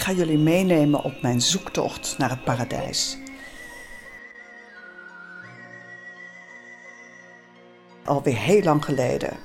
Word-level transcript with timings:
Ga 0.00 0.12
jullie 0.12 0.38
meenemen 0.38 1.02
op 1.02 1.22
mijn 1.22 1.40
zoektocht 1.40 2.18
naar 2.18 2.30
het 2.30 2.44
paradijs. 2.44 3.18
Alweer 8.04 8.36
heel 8.36 8.62
lang 8.62 8.84
geleden 8.84 9.36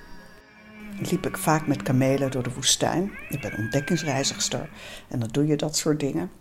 liep 1.10 1.26
ik 1.26 1.38
vaak 1.38 1.68
met 1.68 1.84
kamelen 1.84 2.32
door 2.32 2.44
de 2.44 2.54
woestijn. 2.54 3.12
Ik 3.30 3.42
ben 3.42 3.58
ontdekkingsreizigster 3.58 4.70
en 5.08 5.20
dan 5.20 5.30
doe 5.32 5.48
je 5.48 5.56
dat 5.56 5.78
soort 5.78 6.00
dingen. 6.00 6.32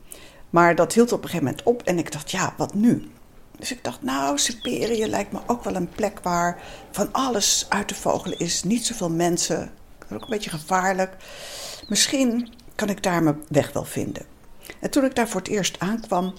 Maar 0.51 0.75
dat 0.75 0.93
hield 0.93 1.13
op 1.13 1.23
een 1.23 1.29
gegeven 1.29 1.47
moment 1.47 1.67
op 1.67 1.83
en 1.83 1.99
ik 1.99 2.13
dacht, 2.13 2.31
ja, 2.31 2.55
wat 2.57 2.75
nu? 2.75 3.11
Dus 3.59 3.73
ik 3.73 3.85
dacht, 3.85 4.03
nou, 4.03 4.39
Siberië 4.39 5.07
lijkt 5.07 5.33
me 5.33 5.41
ook 5.47 5.65
wel 5.65 5.75
een 5.75 5.89
plek 5.89 6.21
waar 6.23 6.63
van 6.91 7.13
alles 7.13 7.67
uit 7.69 7.89
te 7.89 7.95
vogelen 7.95 8.39
is. 8.39 8.63
Niet 8.63 8.87
zoveel 8.87 9.11
mensen, 9.11 9.71
ook 10.13 10.23
een 10.23 10.29
beetje 10.29 10.51
gevaarlijk. 10.51 11.17
Misschien 11.89 12.53
kan 12.75 12.89
ik 12.89 13.03
daar 13.03 13.23
mijn 13.23 13.43
weg 13.49 13.73
wel 13.73 13.85
vinden. 13.85 14.27
En 14.81 14.91
toen 14.91 15.05
ik 15.05 15.15
daar 15.15 15.29
voor 15.29 15.41
het 15.41 15.51
eerst 15.51 15.79
aankwam, 15.79 16.35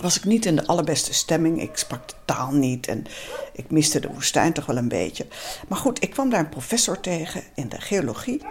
was 0.00 0.16
ik 0.16 0.24
niet 0.24 0.46
in 0.46 0.56
de 0.56 0.66
allerbeste 0.66 1.14
stemming. 1.14 1.62
Ik 1.62 1.76
sprak 1.76 2.08
de 2.08 2.14
taal 2.24 2.52
niet 2.52 2.86
en 2.86 3.06
ik 3.52 3.70
miste 3.70 4.00
de 4.00 4.08
woestijn 4.12 4.52
toch 4.52 4.66
wel 4.66 4.76
een 4.76 4.88
beetje. 4.88 5.26
Maar 5.68 5.78
goed, 5.78 6.02
ik 6.02 6.10
kwam 6.10 6.30
daar 6.30 6.40
een 6.40 6.48
professor 6.48 7.00
tegen 7.00 7.42
in 7.54 7.68
de 7.68 7.80
geologie. 7.80 8.42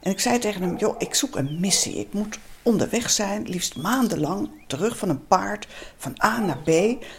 En 0.00 0.10
ik 0.10 0.20
zei 0.20 0.38
tegen 0.38 0.62
hem: 0.62 0.76
Joh, 0.76 0.94
ik 0.98 1.14
zoek 1.14 1.36
een 1.36 1.60
missie. 1.60 1.94
Ik 1.94 2.12
moet 2.12 2.38
onderweg 2.62 3.10
zijn, 3.10 3.48
liefst 3.48 3.76
maandenlang, 3.76 4.50
terug 4.66 4.98
van 4.98 5.08
een 5.08 5.26
paard, 5.26 5.66
van 5.96 6.20
A 6.24 6.38
naar 6.38 6.58
B. 6.58 6.68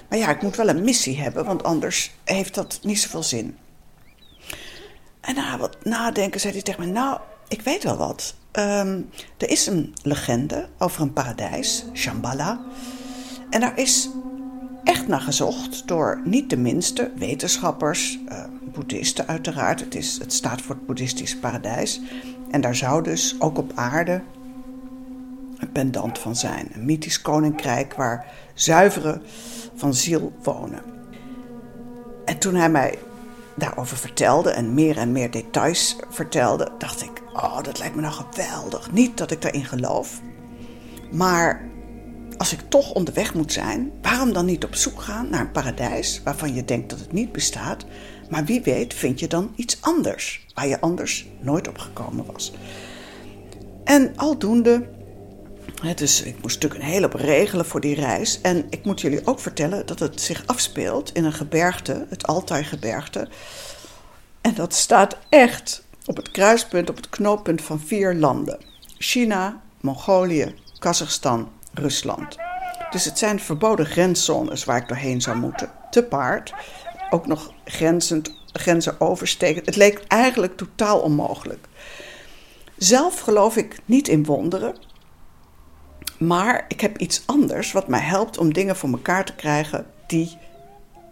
Maar 0.09 0.19
ja, 0.19 0.29
ik 0.29 0.41
moet 0.41 0.55
wel 0.55 0.69
een 0.69 0.83
missie 0.83 1.21
hebben, 1.21 1.45
want 1.45 1.63
anders 1.63 2.11
heeft 2.23 2.55
dat 2.55 2.79
niet 2.83 2.99
zoveel 2.99 3.23
zin. 3.23 3.57
En 5.21 5.35
na 5.35 5.57
wat 5.57 5.85
nadenken 5.85 6.39
zei 6.39 6.53
hij 6.53 6.61
tegen 6.61 6.85
me: 6.85 6.91
Nou, 6.91 7.19
ik 7.47 7.61
weet 7.61 7.83
wel 7.83 7.97
wat. 7.97 8.35
Um, 8.59 9.09
er 9.37 9.49
is 9.49 9.67
een 9.67 9.93
legende 10.03 10.67
over 10.77 11.01
een 11.01 11.13
paradijs, 11.13 11.85
Shambhala. 11.93 12.61
En 13.49 13.59
daar 13.59 13.77
is 13.77 14.09
echt 14.83 15.07
naar 15.07 15.21
gezocht 15.21 15.87
door 15.87 16.21
niet 16.23 16.49
de 16.49 16.57
minste 16.57 17.11
wetenschappers, 17.15 18.19
uh, 18.29 18.43
boeddhisten 18.73 19.27
uiteraard. 19.27 19.79
Het, 19.79 19.95
is, 19.95 20.17
het 20.17 20.33
staat 20.33 20.61
voor 20.61 20.75
het 20.75 20.85
boeddhistische 20.85 21.39
paradijs. 21.39 22.01
En 22.49 22.61
daar 22.61 22.75
zou 22.75 23.03
dus 23.03 23.35
ook 23.39 23.57
op 23.57 23.71
aarde 23.75 24.21
een 25.57 25.71
pendant 25.71 26.19
van 26.19 26.35
zijn. 26.35 26.67
Een 26.73 26.85
mythisch 26.85 27.21
koninkrijk 27.21 27.93
waar 27.93 28.25
zuiveren 28.53 29.21
van 29.75 29.93
ziel 29.93 30.33
wonen. 30.43 30.83
En 32.25 32.37
toen 32.37 32.55
hij 32.55 32.69
mij 32.69 32.97
daarover 33.55 33.97
vertelde 33.97 34.49
en 34.49 34.73
meer 34.73 34.97
en 34.97 35.11
meer 35.11 35.31
details 35.31 35.95
vertelde, 36.09 36.71
dacht 36.77 37.01
ik: 37.01 37.21
Oh, 37.33 37.63
dat 37.63 37.79
lijkt 37.79 37.95
me 37.95 38.01
nou 38.01 38.13
geweldig. 38.13 38.91
Niet 38.91 39.17
dat 39.17 39.31
ik 39.31 39.41
daarin 39.41 39.65
geloof, 39.65 40.21
maar 41.11 41.69
als 42.37 42.53
ik 42.53 42.59
toch 42.69 42.93
onderweg 42.93 43.33
moet 43.33 43.53
zijn, 43.53 43.91
waarom 44.01 44.33
dan 44.33 44.45
niet 44.45 44.63
op 44.63 44.75
zoek 44.75 45.01
gaan 45.01 45.29
naar 45.29 45.41
een 45.41 45.51
paradijs 45.51 46.21
waarvan 46.23 46.53
je 46.53 46.65
denkt 46.65 46.89
dat 46.89 46.99
het 46.99 47.11
niet 47.11 47.31
bestaat, 47.31 47.85
maar 48.29 48.45
wie 48.45 48.61
weet 48.61 48.93
vind 48.93 49.19
je 49.19 49.27
dan 49.27 49.51
iets 49.55 49.77
anders 49.81 50.45
waar 50.53 50.67
je 50.67 50.81
anders 50.81 51.27
nooit 51.39 51.67
op 51.67 51.77
gekomen 51.77 52.25
was. 52.31 52.53
En 53.83 54.13
aldoende, 54.15 54.89
dus 55.95 56.21
ik 56.21 56.41
moest 56.41 56.61
natuurlijk 56.61 56.81
een 56.81 56.89
hele 56.89 57.09
regelen 57.13 57.65
voor 57.65 57.81
die 57.81 57.95
reis. 57.95 58.41
En 58.41 58.65
ik 58.69 58.85
moet 58.85 59.01
jullie 59.01 59.27
ook 59.27 59.39
vertellen 59.39 59.85
dat 59.85 59.99
het 59.99 60.21
zich 60.21 60.43
afspeelt 60.45 61.13
in 61.13 61.25
een 61.25 61.33
gebergte, 61.33 62.05
het 62.09 62.27
Altai-gebergte. 62.27 63.27
En 64.41 64.53
dat 64.53 64.73
staat 64.73 65.17
echt 65.29 65.83
op 66.05 66.17
het 66.17 66.31
kruispunt, 66.31 66.89
op 66.89 66.95
het 66.95 67.09
knooppunt 67.09 67.61
van 67.61 67.79
vier 67.79 68.13
landen: 68.13 68.59
China, 68.97 69.61
Mongolië, 69.81 70.55
Kazachstan 70.79 71.49
Rusland. 71.73 72.37
Dus 72.89 73.05
het 73.05 73.17
zijn 73.17 73.39
verboden 73.39 73.85
grenszones 73.85 74.63
waar 74.63 74.77
ik 74.77 74.87
doorheen 74.87 75.21
zou 75.21 75.37
moeten. 75.37 75.71
Te 75.89 76.03
paard, 76.03 76.53
ook 77.09 77.27
nog 77.27 77.53
grenzend, 77.65 78.33
grenzen 78.53 79.01
oversteken. 79.01 79.63
Het 79.65 79.75
leek 79.75 80.03
eigenlijk 80.07 80.57
totaal 80.57 80.99
onmogelijk. 80.99 81.67
Zelf 82.77 83.19
geloof 83.19 83.57
ik 83.57 83.79
niet 83.85 84.07
in 84.07 84.25
wonderen. 84.25 84.75
Maar 86.17 86.65
ik 86.67 86.81
heb 86.81 86.97
iets 86.97 87.23
anders 87.25 87.71
wat 87.71 87.87
mij 87.87 87.99
helpt 87.99 88.37
om 88.37 88.53
dingen 88.53 88.75
voor 88.75 88.89
elkaar 88.89 89.25
te 89.25 89.35
krijgen 89.35 89.85
die, 90.05 90.37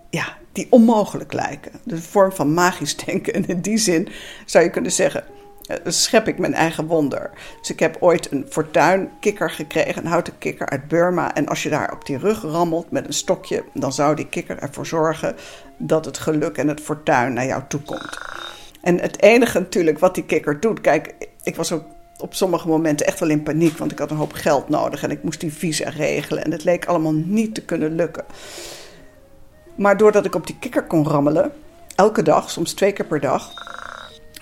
ja, 0.09 0.37
die 0.51 0.67
onmogelijk 0.69 1.33
lijken. 1.33 1.71
De 1.83 2.01
vorm 2.01 2.31
van 2.31 2.53
magisch 2.53 2.97
denken. 3.05 3.33
En 3.33 3.47
in 3.47 3.61
die 3.61 3.77
zin 3.77 4.07
zou 4.45 4.63
je 4.63 4.69
kunnen 4.69 4.91
zeggen 4.91 5.23
eh, 5.69 5.77
schep 5.85 6.27
ik 6.27 6.37
mijn 6.37 6.53
eigen 6.53 6.85
wonder. 6.85 7.31
Dus 7.59 7.69
ik 7.69 7.79
heb 7.79 7.97
ooit 7.99 8.31
een 8.31 8.45
fortuinkikker 8.49 9.49
gekregen, 9.49 9.97
een 9.97 10.11
houten 10.11 10.37
kikker 10.37 10.69
uit 10.69 10.87
Burma. 10.87 11.35
En 11.35 11.47
als 11.47 11.63
je 11.63 11.69
daar 11.69 11.91
op 11.91 12.05
die 12.05 12.17
rug 12.17 12.41
rammelt 12.41 12.91
met 12.91 13.05
een 13.05 13.13
stokje, 13.13 13.63
dan 13.73 13.93
zou 13.93 14.15
die 14.15 14.27
kikker 14.27 14.57
ervoor 14.59 14.85
zorgen 14.85 15.35
dat 15.77 16.05
het 16.05 16.17
geluk 16.17 16.57
en 16.57 16.67
het 16.67 16.81
fortuin 16.81 17.33
naar 17.33 17.45
jou 17.45 17.61
toe 17.67 17.81
komt. 17.81 18.17
En 18.81 18.99
het 18.99 19.21
enige 19.21 19.59
natuurlijk 19.59 19.99
wat 19.99 20.15
die 20.15 20.25
kikker 20.25 20.59
doet, 20.59 20.81
kijk, 20.81 21.13
ik 21.43 21.55
was 21.55 21.71
ook 21.71 21.83
op 22.21 22.33
sommige 22.33 22.67
momenten 22.67 23.05
echt 23.05 23.19
wel 23.19 23.29
in 23.29 23.43
paniek, 23.43 23.77
want 23.77 23.91
ik 23.91 23.99
had 23.99 24.11
een 24.11 24.17
hoop 24.17 24.33
geld 24.33 24.69
nodig 24.69 25.03
en 25.03 25.11
ik 25.11 25.23
moest 25.23 25.39
die 25.39 25.53
visa 25.53 25.89
regelen. 25.89 26.43
En 26.43 26.51
het 26.51 26.63
leek 26.63 26.85
allemaal 26.85 27.13
niet 27.13 27.55
te 27.55 27.61
kunnen 27.61 27.95
lukken. 27.95 28.25
Maar 29.75 29.97
doordat 29.97 30.25
ik 30.25 30.35
op 30.35 30.47
die 30.47 30.59
kikker 30.59 30.83
kon 30.83 31.07
rammelen, 31.07 31.51
elke 31.95 32.21
dag, 32.21 32.49
soms 32.49 32.73
twee 32.73 32.91
keer 32.91 33.05
per 33.05 33.19
dag, 33.19 33.53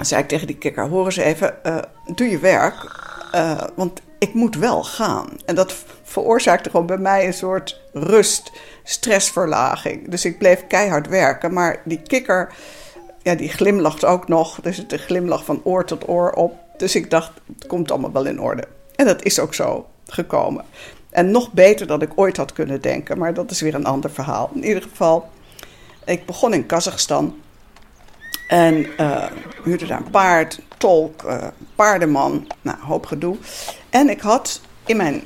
zei 0.02 0.22
ik 0.22 0.28
tegen 0.28 0.48
die 0.48 0.58
kikker: 0.58 0.88
Hoor 0.88 1.06
eens 1.06 1.18
even, 1.18 1.56
uh, 1.64 1.78
doe 2.16 2.30
je 2.30 2.40
werk, 2.40 3.00
uh, 3.36 3.62
want 3.76 4.02
ik 4.20 4.34
moet 4.34 4.56
wel 4.56 4.84
gaan. 4.84 5.30
En 5.46 5.56
dat 5.56 5.76
veroorzaakte 6.04 6.70
gewoon 6.70 6.86
bij 6.86 6.98
mij 6.98 7.26
een 7.26 7.34
soort 7.34 7.82
rust, 7.94 8.52
stressverlaging. 8.84 10.10
Dus 10.10 10.26
ik 10.26 10.38
bleef 10.38 10.68
keihard 10.68 11.08
werken, 11.08 11.54
maar 11.54 11.82
die 11.86 12.02
kikker, 12.02 12.54
ja, 13.22 13.36
die 13.36 13.50
glimlacht 13.50 14.06
ook 14.06 14.28
nog. 14.28 14.60
Zit 14.64 14.92
een 14.92 15.00
glimlach 15.00 15.46
van 15.46 15.62
oor 15.64 15.86
tot 15.86 16.08
oor 16.08 16.32
op. 16.32 16.54
Dus 16.78 16.96
ik 16.96 17.10
dacht: 17.10 17.32
het 17.54 17.68
komt 17.68 17.92
allemaal 17.92 18.12
wel 18.12 18.26
in 18.26 18.42
orde. 18.42 18.68
En 18.96 19.06
dat 19.06 19.24
is 19.24 19.40
ook 19.40 19.54
zo 19.54 19.88
gekomen. 20.06 20.66
En 21.10 21.32
nog 21.32 21.52
beter 21.52 21.88
dan 21.88 22.02
ik 22.02 22.12
ooit 22.16 22.38
had 22.38 22.54
kunnen 22.54 22.82
denken, 22.82 23.18
maar 23.18 23.34
dat 23.34 23.52
is 23.52 23.62
weer 23.62 23.76
een 23.76 23.86
ander 23.86 24.12
verhaal. 24.12 24.50
In 24.54 24.66
ieder 24.66 24.82
geval, 24.82 25.30
ik 26.06 26.26
begon 26.26 26.54
in 26.54 26.66
Kazachstan. 26.66 27.36
En 28.48 28.86
uh, 29.00 29.26
huurde 29.64 29.86
daar 29.86 29.98
een 29.98 30.12
paard, 30.12 30.60
tolk, 30.78 31.24
uh, 31.24 31.48
paardenman, 31.76 32.48
nou, 32.62 32.78
hoop 32.80 33.06
gedoe. 33.06 33.38
En 33.90 34.10
ik 34.10 34.22
had 34.22 34.62
in 34.86 34.98
mijn 34.98 35.24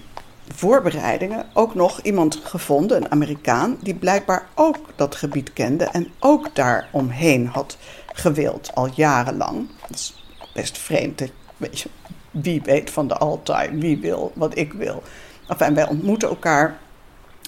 voorbereidingen 0.55 1.45
ook 1.53 1.75
nog 1.75 2.01
iemand 2.01 2.39
gevonden, 2.43 2.97
een 2.97 3.11
Amerikaan, 3.11 3.77
die 3.81 3.95
blijkbaar 3.95 4.47
ook 4.55 4.77
dat 4.95 5.15
gebied 5.15 5.53
kende 5.53 5.83
en 5.83 6.07
ook 6.19 6.55
daar 6.55 6.89
omheen 6.91 7.47
had 7.47 7.77
gewild, 8.13 8.71
al 8.73 8.89
jarenlang. 8.93 9.69
Dat 9.87 9.97
is 9.97 10.25
best 10.53 10.77
vreemd, 10.77 11.21
weet 11.61 11.85
wie 12.31 12.61
weet 12.61 12.89
van 12.89 13.07
de 13.07 13.17
Altai, 13.17 13.77
wie 13.77 13.97
wil 13.97 14.31
wat 14.35 14.57
ik 14.57 14.73
wil. 14.73 15.03
Enfin, 15.47 15.73
wij 15.73 15.87
ontmoeten 15.87 16.29
elkaar, 16.29 16.79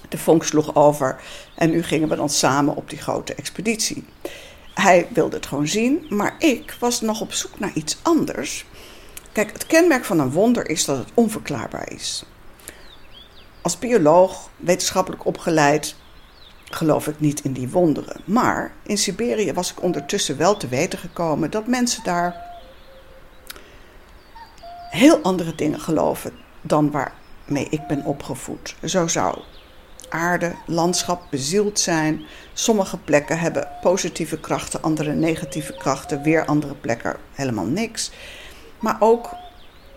de 0.10 0.18
vonk 0.18 0.44
sloeg 0.44 0.76
over 0.76 1.20
en 1.56 1.70
nu 1.70 1.84
gingen 1.84 2.10
we 2.10 2.16
dan 2.16 2.30
samen 2.30 2.76
op 2.76 2.90
die 2.90 3.00
grote 3.00 3.36
expeditie. 3.36 4.06
Hij 4.74 5.08
wilde 5.14 5.36
het 5.36 5.46
gewoon 5.46 5.68
zien, 5.68 6.06
maar 6.10 6.36
ik 6.40 6.76
was 6.80 7.02
nog 7.02 7.22
op 7.22 7.34
zoek 7.34 7.60
naar 7.60 7.72
iets 7.74 7.98
anders. 8.02 8.66
Kijk, 9.32 9.52
het 9.52 9.66
kenmerk 9.66 10.06
van 10.06 10.20
een 10.20 10.32
wonder 10.32 10.70
is 10.70 10.86
dat 10.86 10.98
het 10.98 11.12
onverklaarbaar 11.14 11.92
is. 11.92 12.26
Als 13.62 13.80
bioloog, 13.80 14.50
wetenschappelijk 14.58 15.26
opgeleid, 15.26 15.96
geloof 16.70 17.08
ik 17.08 17.20
niet 17.20 17.44
in 17.44 17.54
die 17.54 17.70
wonderen. 17.70 18.22
Maar 18.26 18.74
in 18.84 18.98
Siberië 18.98 19.54
was 19.54 19.72
ik 19.72 19.82
ondertussen 19.82 20.38
wel 20.38 20.58
te 20.58 20.68
weten 20.68 21.00
gekomen 21.00 21.52
dat 21.52 21.68
mensen 21.68 22.04
daar 22.04 22.53
heel 24.94 25.22
andere 25.22 25.56
dingen 25.56 25.80
geloven 25.80 26.32
dan 26.62 26.92
waarmee 26.92 27.68
ik 27.70 27.88
ben 27.88 28.06
opgevoed. 28.06 28.76
Zo 28.84 29.08
zou 29.08 29.38
aarde, 30.10 30.56
landschap 30.66 31.22
bezield 31.30 31.80
zijn. 31.80 32.22
Sommige 32.54 32.98
plekken 32.98 33.40
hebben 33.40 33.68
positieve 33.82 34.40
krachten, 34.40 34.82
andere 34.82 35.14
negatieve 35.14 35.74
krachten, 35.74 36.22
weer 36.22 36.46
andere 36.46 36.74
plekken 36.74 37.16
helemaal 37.32 37.66
niks. 37.66 38.12
Maar 38.80 38.96
ook 39.00 39.30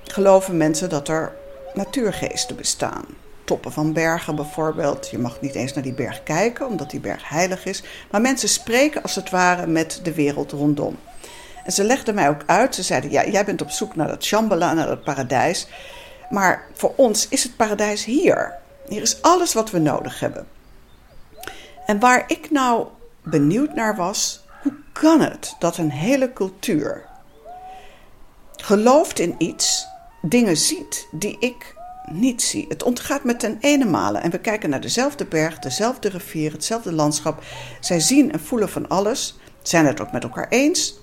geloven 0.05 0.57
mensen 0.57 0.89
dat 0.89 1.09
er 1.09 1.33
natuurgeesten 1.75 2.57
bestaan. 2.57 3.05
Toppen 3.45 3.73
van 3.73 3.93
bergen 3.93 4.37
bijvoorbeeld. 4.37 5.09
Je 5.11 5.19
mag 5.19 5.41
niet 5.41 5.55
eens 5.55 5.73
naar 5.73 5.83
die 5.83 5.95
berg 5.95 6.23
kijken, 6.23 6.67
omdat 6.67 6.91
die 6.91 7.01
berg 7.01 7.29
heilig 7.29 7.65
is. 7.65 7.83
Maar 8.11 8.21
mensen 8.21 8.49
spreken 8.49 9.03
als 9.03 9.15
het 9.15 9.31
ware 9.31 9.67
met 9.67 10.01
de 10.03 10.15
wereld 10.15 10.53
rondom. 10.53 10.97
En 11.67 11.73
ze 11.73 11.85
legden 11.85 12.15
mij 12.15 12.29
ook 12.29 12.43
uit, 12.47 12.75
ze 12.75 12.83
zeiden: 12.83 13.11
Ja, 13.11 13.27
jij 13.27 13.45
bent 13.45 13.63
op 13.63 13.71
zoek 13.71 13.97
naar 13.97 14.09
dat 14.09 14.25
Shambhala, 14.25 14.73
naar 14.73 14.87
dat 14.87 15.05
paradijs. 15.05 15.67
Maar 16.31 16.67
voor 16.73 16.93
ons 16.97 17.29
is 17.29 17.43
het 17.43 17.57
paradijs 17.57 18.05
hier. 18.05 18.55
Hier 18.89 19.03
is 19.03 19.23
alles 19.23 19.53
wat 19.53 19.71
we 19.71 19.79
nodig 19.79 20.21
hebben. 20.21 20.47
En 21.87 22.01
waar 22.01 22.25
ik 22.27 22.51
nou 22.51 22.87
benieuwd 23.23 23.75
naar 23.75 23.97
was, 23.97 24.45
hoe 24.63 24.75
kan 24.93 25.21
het 25.21 25.57
dat 25.59 25.77
een 25.77 25.91
hele 25.91 26.33
cultuur 26.33 27.05
gelooft 28.57 29.19
in 29.19 29.35
iets, 29.39 29.87
dingen 30.23 30.57
ziet 30.57 31.09
die 31.11 31.37
ik 31.39 31.75
niet 32.11 32.43
zie. 32.43 32.67
Het 32.69 32.83
ontgaat 32.83 33.25
me 33.25 33.37
ten 33.37 33.57
ene 33.61 33.85
malen. 33.85 34.23
En 34.23 34.31
we 34.31 34.39
kijken 34.39 34.71
naar 34.71 34.81
dezelfde 34.81 35.25
berg, 35.25 35.59
dezelfde 35.59 36.09
rivier, 36.09 36.53
hetzelfde 36.53 36.93
landschap. 36.93 37.43
Zij 37.81 38.01
zien 38.01 38.33
en 38.33 38.41
voelen 38.41 38.69
van 38.69 38.89
alles, 38.89 39.37
zijn 39.63 39.87
het 39.87 40.01
ook 40.01 40.13
met 40.13 40.23
elkaar 40.23 40.49
eens. 40.49 40.95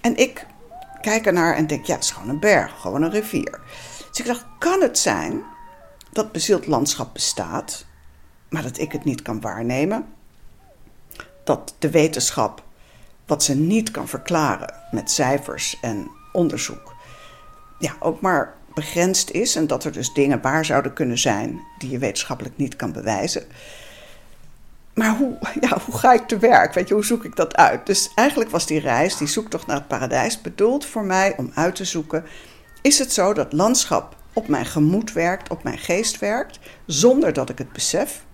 En 0.00 0.16
ik 0.16 0.46
kijk 1.00 1.26
ernaar 1.26 1.54
en 1.54 1.66
denk, 1.66 1.86
ja, 1.86 1.94
het 1.94 2.04
is 2.04 2.10
gewoon 2.10 2.28
een 2.28 2.40
berg, 2.40 2.80
gewoon 2.80 3.02
een 3.02 3.10
rivier. 3.10 3.60
Dus 4.08 4.20
ik 4.20 4.26
dacht, 4.26 4.46
kan 4.58 4.80
het 4.80 4.98
zijn 4.98 5.42
dat 6.12 6.32
bezield 6.32 6.66
landschap 6.66 7.12
bestaat, 7.12 7.84
maar 8.48 8.62
dat 8.62 8.78
ik 8.78 8.92
het 8.92 9.04
niet 9.04 9.22
kan 9.22 9.40
waarnemen? 9.40 10.06
Dat 11.44 11.74
de 11.78 11.90
wetenschap 11.90 12.62
wat 13.26 13.42
ze 13.42 13.54
niet 13.54 13.90
kan 13.90 14.08
verklaren 14.08 14.74
met 14.90 15.10
cijfers 15.10 15.78
en 15.80 16.10
onderzoek, 16.32 16.94
ja, 17.78 17.96
ook 17.98 18.20
maar 18.20 18.54
begrensd 18.74 19.30
is 19.30 19.56
en 19.56 19.66
dat 19.66 19.84
er 19.84 19.92
dus 19.92 20.12
dingen 20.12 20.40
waar 20.40 20.64
zouden 20.64 20.92
kunnen 20.92 21.18
zijn 21.18 21.60
die 21.78 21.90
je 21.90 21.98
wetenschappelijk 21.98 22.56
niet 22.56 22.76
kan 22.76 22.92
bewijzen. 22.92 23.42
Maar 24.94 25.16
hoe, 25.16 25.38
ja, 25.60 25.78
hoe 25.84 25.98
ga 25.98 26.12
ik 26.12 26.26
te 26.26 26.38
werk? 26.38 26.74
Weet 26.74 26.88
je, 26.88 26.94
hoe 26.94 27.04
zoek 27.04 27.24
ik 27.24 27.36
dat 27.36 27.56
uit? 27.56 27.86
Dus 27.86 28.10
eigenlijk 28.14 28.50
was 28.50 28.66
die 28.66 28.80
reis, 28.80 29.16
die 29.16 29.28
zoektocht 29.28 29.66
naar 29.66 29.76
het 29.76 29.88
paradijs, 29.88 30.40
bedoeld 30.40 30.86
voor 30.86 31.04
mij 31.04 31.34
om 31.36 31.50
uit 31.54 31.74
te 31.74 31.84
zoeken: 31.84 32.24
is 32.82 32.98
het 32.98 33.12
zo 33.12 33.32
dat 33.32 33.52
landschap 33.52 34.16
op 34.32 34.48
mijn 34.48 34.66
gemoed 34.66 35.12
werkt, 35.12 35.50
op 35.50 35.62
mijn 35.62 35.78
geest 35.78 36.18
werkt, 36.18 36.58
zonder 36.86 37.32
dat 37.32 37.48
ik 37.48 37.58
het 37.58 37.72
besef? 37.72 38.24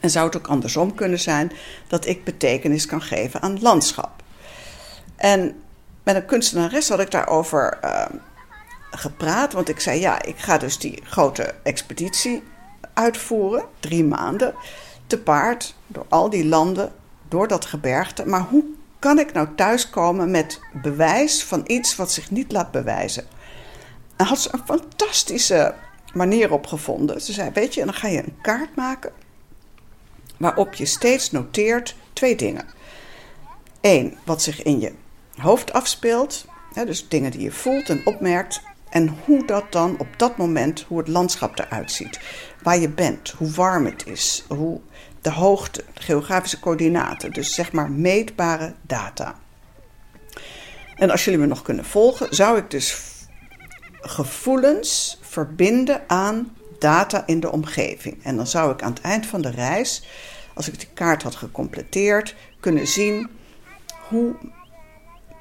En 0.00 0.10
zou 0.10 0.26
het 0.26 0.36
ook 0.36 0.46
andersom 0.46 0.94
kunnen 0.94 1.18
zijn 1.18 1.52
dat 1.88 2.06
ik 2.06 2.24
betekenis 2.24 2.86
kan 2.86 3.02
geven 3.02 3.42
aan 3.42 3.60
landschap? 3.60 4.22
En 5.16 5.62
met 6.02 6.14
een 6.16 6.26
kunstenares 6.26 6.88
had 6.88 7.00
ik 7.00 7.10
daarover 7.10 7.78
uh, 7.84 8.04
gepraat, 8.90 9.52
want 9.52 9.68
ik 9.68 9.80
zei: 9.80 10.00
ja, 10.00 10.22
ik 10.22 10.38
ga 10.38 10.58
dus 10.58 10.78
die 10.78 11.02
grote 11.04 11.54
expeditie 11.62 12.42
uitvoeren, 12.94 13.64
drie 13.80 14.04
maanden, 14.04 14.54
te 15.08 15.18
paard, 15.18 15.74
door 15.86 16.06
al 16.08 16.30
die 16.30 16.46
landen, 16.46 16.92
door 17.28 17.48
dat 17.48 17.64
gebergte. 17.64 18.26
Maar 18.26 18.46
hoe 18.50 18.64
kan 18.98 19.18
ik 19.18 19.32
nou 19.32 19.48
thuiskomen 19.56 20.30
met 20.30 20.60
bewijs 20.82 21.44
van 21.44 21.64
iets 21.66 21.96
wat 21.96 22.12
zich 22.12 22.30
niet 22.30 22.52
laat 22.52 22.70
bewijzen? 22.70 23.26
En 24.16 24.26
had 24.26 24.40
ze 24.40 24.48
een 24.52 24.64
fantastische 24.64 25.74
manier 26.12 26.52
op 26.52 26.66
gevonden. 26.66 27.20
Ze 27.20 27.32
zei: 27.32 27.50
Weet 27.50 27.74
je, 27.74 27.84
dan 27.84 27.94
ga 27.94 28.08
je 28.08 28.18
een 28.18 28.38
kaart 28.42 28.76
maken 28.76 29.12
waarop 30.38 30.74
je 30.74 30.86
steeds 30.86 31.30
noteert 31.30 31.96
twee 32.12 32.36
dingen. 32.36 32.64
Eén, 33.80 34.16
wat 34.24 34.42
zich 34.42 34.62
in 34.62 34.80
je 34.80 34.92
hoofd 35.36 35.72
afspeelt, 35.72 36.44
dus 36.72 37.08
dingen 37.08 37.30
die 37.30 37.40
je 37.40 37.52
voelt 37.52 37.88
en 37.88 38.06
opmerkt. 38.06 38.62
En 38.88 39.16
hoe 39.24 39.46
dat 39.46 39.72
dan 39.72 39.98
op 39.98 40.08
dat 40.16 40.36
moment, 40.36 40.84
hoe 40.88 40.98
het 40.98 41.08
landschap 41.08 41.58
eruit 41.58 41.92
ziet. 41.92 42.20
Waar 42.62 42.78
je 42.78 42.88
bent, 42.88 43.30
hoe 43.30 43.50
warm 43.50 43.84
het 43.84 44.06
is, 44.06 44.44
hoe 44.48 44.80
de 45.20 45.30
hoogte, 45.30 45.84
de 45.94 46.02
geografische 46.02 46.60
coördinaten. 46.60 47.32
Dus 47.32 47.54
zeg 47.54 47.72
maar 47.72 47.90
meetbare 47.90 48.74
data. 48.82 49.38
En 50.96 51.10
als 51.10 51.24
jullie 51.24 51.40
me 51.40 51.46
nog 51.46 51.62
kunnen 51.62 51.84
volgen, 51.84 52.34
zou 52.34 52.58
ik 52.58 52.70
dus 52.70 53.02
gevoelens 54.00 55.18
verbinden 55.20 56.02
aan 56.06 56.56
data 56.78 57.26
in 57.26 57.40
de 57.40 57.52
omgeving. 57.52 58.24
En 58.24 58.36
dan 58.36 58.46
zou 58.46 58.72
ik 58.72 58.82
aan 58.82 58.92
het 58.92 59.00
eind 59.00 59.26
van 59.26 59.42
de 59.42 59.50
reis, 59.50 60.02
als 60.54 60.68
ik 60.68 60.78
die 60.78 60.88
kaart 60.94 61.22
had 61.22 61.34
gecompleteerd, 61.34 62.34
kunnen 62.60 62.86
zien 62.86 63.30
hoe 64.08 64.34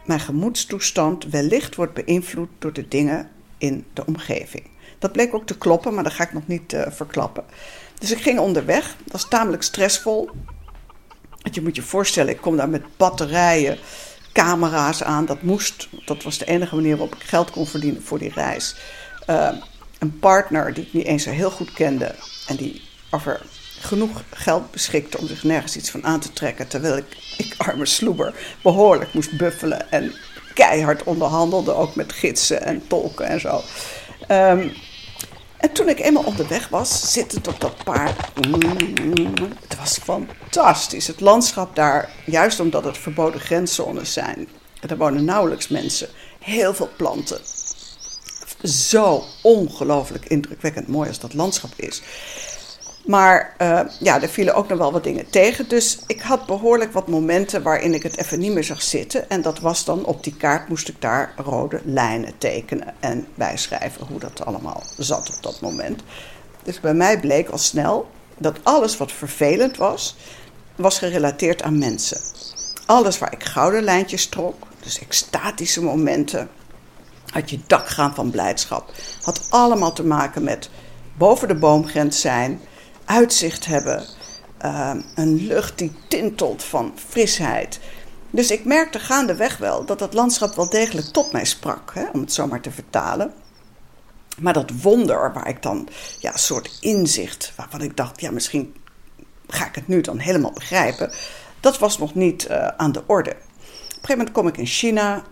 mijn 0.06 0.20
gemoedstoestand 0.20 1.26
wellicht 1.26 1.76
wordt 1.76 1.94
beïnvloed 1.94 2.50
door 2.60 2.74
de 2.74 2.88
dingen 2.88 3.30
in 3.58 3.86
de 3.94 4.06
omgeving. 4.06 4.66
Dat 5.00 5.12
bleek 5.12 5.34
ook 5.34 5.46
te 5.46 5.58
kloppen, 5.58 5.94
maar 5.94 6.04
dat 6.04 6.14
ga 6.14 6.24
ik 6.24 6.34
nog 6.34 6.48
niet 6.48 6.74
uh, 6.74 6.82
verklappen. 6.90 7.44
Dus 8.00 8.12
ik 8.12 8.22
ging 8.22 8.40
onderweg. 8.40 8.96
Dat 9.04 9.12
was 9.12 9.28
tamelijk 9.28 9.64
stressvol. 9.64 10.30
Want 11.42 11.56
je 11.56 11.62
moet 11.62 11.76
je 11.76 11.82
voorstellen, 11.82 12.34
ik 12.34 12.42
kom 12.42 12.58
daar 12.58 12.70
met 12.70 12.98
batterijen, 12.98 13.78
camera's 14.34 15.04
aan. 15.04 15.26
Dat 15.26 15.42
moest, 15.42 15.88
dat 16.06 16.24
was 16.24 16.38
de 16.38 16.46
enige 16.46 16.76
manier 16.76 16.98
waarop 16.98 17.16
ik 17.16 17.24
geld 17.24 17.52
kon 17.52 17.68
verdienen 17.68 18.04
voor 18.04 18.20
die 18.20 18.34
reis. 18.34 18.76
Uh, 19.30 19.50
een 20.00 20.20
partner 20.20 20.74
die 20.74 20.86
ik 20.86 20.94
niet 20.94 21.06
eens 21.06 21.24
zo 21.24 21.30
heel 21.30 21.52
goed 21.52 21.74
kende 21.74 22.16
en 22.48 22.56
die 22.56 22.82
over 23.10 23.42
genoeg 23.80 24.24
geld 24.30 24.72
beschikte 24.72 25.18
om 25.18 25.28
zich 25.28 25.44
nergens 25.44 25.76
iets 25.76 25.92
van 25.92 26.06
aan 26.06 26.20
te 26.20 26.34
trekken. 26.34 26.68
Terwijl 26.68 26.98
ik, 26.98 27.18
ik 27.38 27.56
arme 27.58 27.86
sloeber, 27.86 28.34
behoorlijk 28.62 29.14
moest 29.14 29.38
buffelen 29.38 29.92
en 29.92 30.14
keihard 30.54 31.04
onderhandelde, 31.04 31.74
ook 31.74 31.96
met 31.96 32.14
gidsen 32.14 32.62
en 32.62 32.88
tolken 32.88 33.26
en 33.26 33.40
zo. 33.40 33.62
Um, 34.32 34.74
en 35.58 35.72
toen 35.72 35.90
ik 35.90 36.00
eenmaal 36.00 36.24
onderweg 36.24 36.70
was, 36.70 37.14
zittend 37.14 37.48
op 37.48 37.60
dat 37.60 37.84
paard. 37.84 38.16
Het 39.68 39.78
was 39.80 39.98
fantastisch. 40.04 41.08
Het 41.08 41.20
landschap 41.20 41.76
daar, 41.76 42.10
juist 42.26 42.60
omdat 42.60 42.84
het 42.84 42.98
verboden 42.98 43.42
grenszones 43.42 44.14
zijn. 44.14 44.48
Er 44.80 44.98
wonen 44.98 45.26
nauwelijks 45.26 45.68
mensen. 45.68 46.10
Heel 46.40 46.74
veel 46.74 46.90
planten. 46.98 47.40
Zo 48.64 49.24
ongelooflijk 49.42 50.26
indrukwekkend 50.26 50.88
mooi 50.88 51.08
als 51.08 51.20
dat 51.20 51.34
landschap 51.34 51.72
is. 51.76 52.02
Maar 53.08 53.56
uh, 53.62 53.80
ja, 54.00 54.22
er 54.22 54.30
vielen 54.30 54.56
ook 54.56 54.68
nog 54.68 54.78
wel 54.78 54.92
wat 54.92 55.04
dingen 55.04 55.30
tegen. 55.30 55.68
Dus 55.68 56.00
ik 56.08 56.22
had 56.22 56.46
behoorlijk 56.46 56.94
wat 56.94 57.08
momenten 57.08 57.64
waarin 57.64 57.94
ik 57.94 58.04
het 58.04 58.18
even 58.18 58.40
niet 58.40 58.52
meer 58.52 58.64
zag 58.64 58.82
zitten. 58.82 59.30
En 59.30 59.42
dat 59.42 59.60
was 59.60 59.86
dan 59.86 60.06
op 60.06 60.24
die 60.24 60.36
kaart 60.36 60.70
moest 60.70 60.88
ik 60.88 61.02
daar 61.02 61.34
rode 61.38 61.82
lijnen 61.84 62.38
tekenen 62.38 62.94
en 63.00 63.28
bijschrijven 63.36 64.06
hoe 64.08 64.20
dat 64.20 64.46
allemaal 64.46 64.84
zat 64.98 65.36
op 65.36 65.44
dat 65.44 65.62
moment. 65.62 66.02
Dus 66.64 66.80
bij 66.80 66.94
mij 66.94 67.20
bleek 67.20 67.50
al 67.50 67.58
snel 67.58 68.10
dat 68.38 68.60
alles 68.64 68.98
wat 68.98 69.12
vervelend 69.12 69.78
was, 69.78 70.16
was 70.76 71.00
gerelateerd 71.00 71.62
aan 71.62 71.78
mensen. 71.78 72.22
Alles 72.86 73.18
waar 73.18 73.34
ik 73.34 73.44
gouden 73.44 73.84
lijntjes 73.84 74.26
trok, 74.26 74.68
dus 74.84 75.00
extatische 75.00 75.84
momenten, 75.84 76.50
had 77.26 77.50
je 77.50 77.60
dak 77.68 77.88
gaan 77.88 78.16
van 78.16 78.30
blijdschap, 78.30 78.92
had 79.22 79.48
allemaal 79.50 79.94
te 79.94 80.06
maken 80.06 80.44
met 80.44 80.70
boven 81.18 81.48
de 81.48 81.56
boomgrens 81.56 82.22
zijn 82.22 82.62
uitzicht 83.08 83.66
hebben. 83.66 84.06
Uh, 84.66 84.92
een 85.16 85.36
lucht 85.48 85.78
die 85.78 85.92
tintelt 86.08 86.64
van 86.64 86.94
frisheid. 87.10 87.80
Dus 88.30 88.52
ik 88.52 88.66
merkte 88.66 89.00
gaandeweg 89.00 89.58
wel 89.58 89.86
dat 89.86 90.00
dat 90.00 90.14
landschap 90.14 90.56
wel 90.56 90.70
degelijk 90.70 91.08
tot 91.08 91.32
mij 91.32 91.46
sprak, 91.46 91.92
hè, 91.94 92.06
om 92.14 92.20
het 92.20 92.34
zo 92.34 92.48
maar 92.48 92.62
te 92.62 92.72
vertalen. 92.72 93.34
Maar 94.38 94.54
dat 94.54 94.72
wonder, 94.82 95.34
waar 95.34 95.48
ik 95.48 95.62
dan, 95.62 95.88
ja, 96.20 96.38
soort 96.38 96.78
inzicht, 96.82 97.54
waarvan 97.56 97.82
ik 97.82 97.98
dacht, 97.98 98.22
ja, 98.22 98.32
misschien 98.32 98.76
ga 99.48 99.68
ik 99.68 99.76
het 99.76 99.88
nu 99.88 100.02
dan 100.02 100.18
helemaal 100.18 100.52
begrijpen, 100.52 101.12
dat 101.60 101.80
was 101.80 101.98
nog 101.98 102.16
niet 102.16 102.48
uh, 102.50 102.68
aan 102.68 102.92
de 102.92 103.04
orde. 103.06 103.30
Op 103.30 103.38
een 103.38 103.86
gegeven 103.90 104.18
moment 104.18 104.32
kom 104.32 104.48
ik 104.48 104.58
in 104.58 104.66
China, 104.66 105.24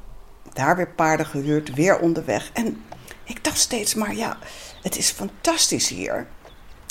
daar 0.53 0.75
weer 0.75 0.89
paarden 0.89 1.25
gehuurd, 1.25 1.73
weer 1.73 1.99
onderweg. 1.99 2.49
En 2.53 2.83
ik 3.23 3.43
dacht 3.43 3.59
steeds 3.59 3.95
maar, 3.95 4.15
ja, 4.15 4.37
het 4.81 4.97
is 4.97 5.11
fantastisch 5.11 5.87
hier 5.87 6.27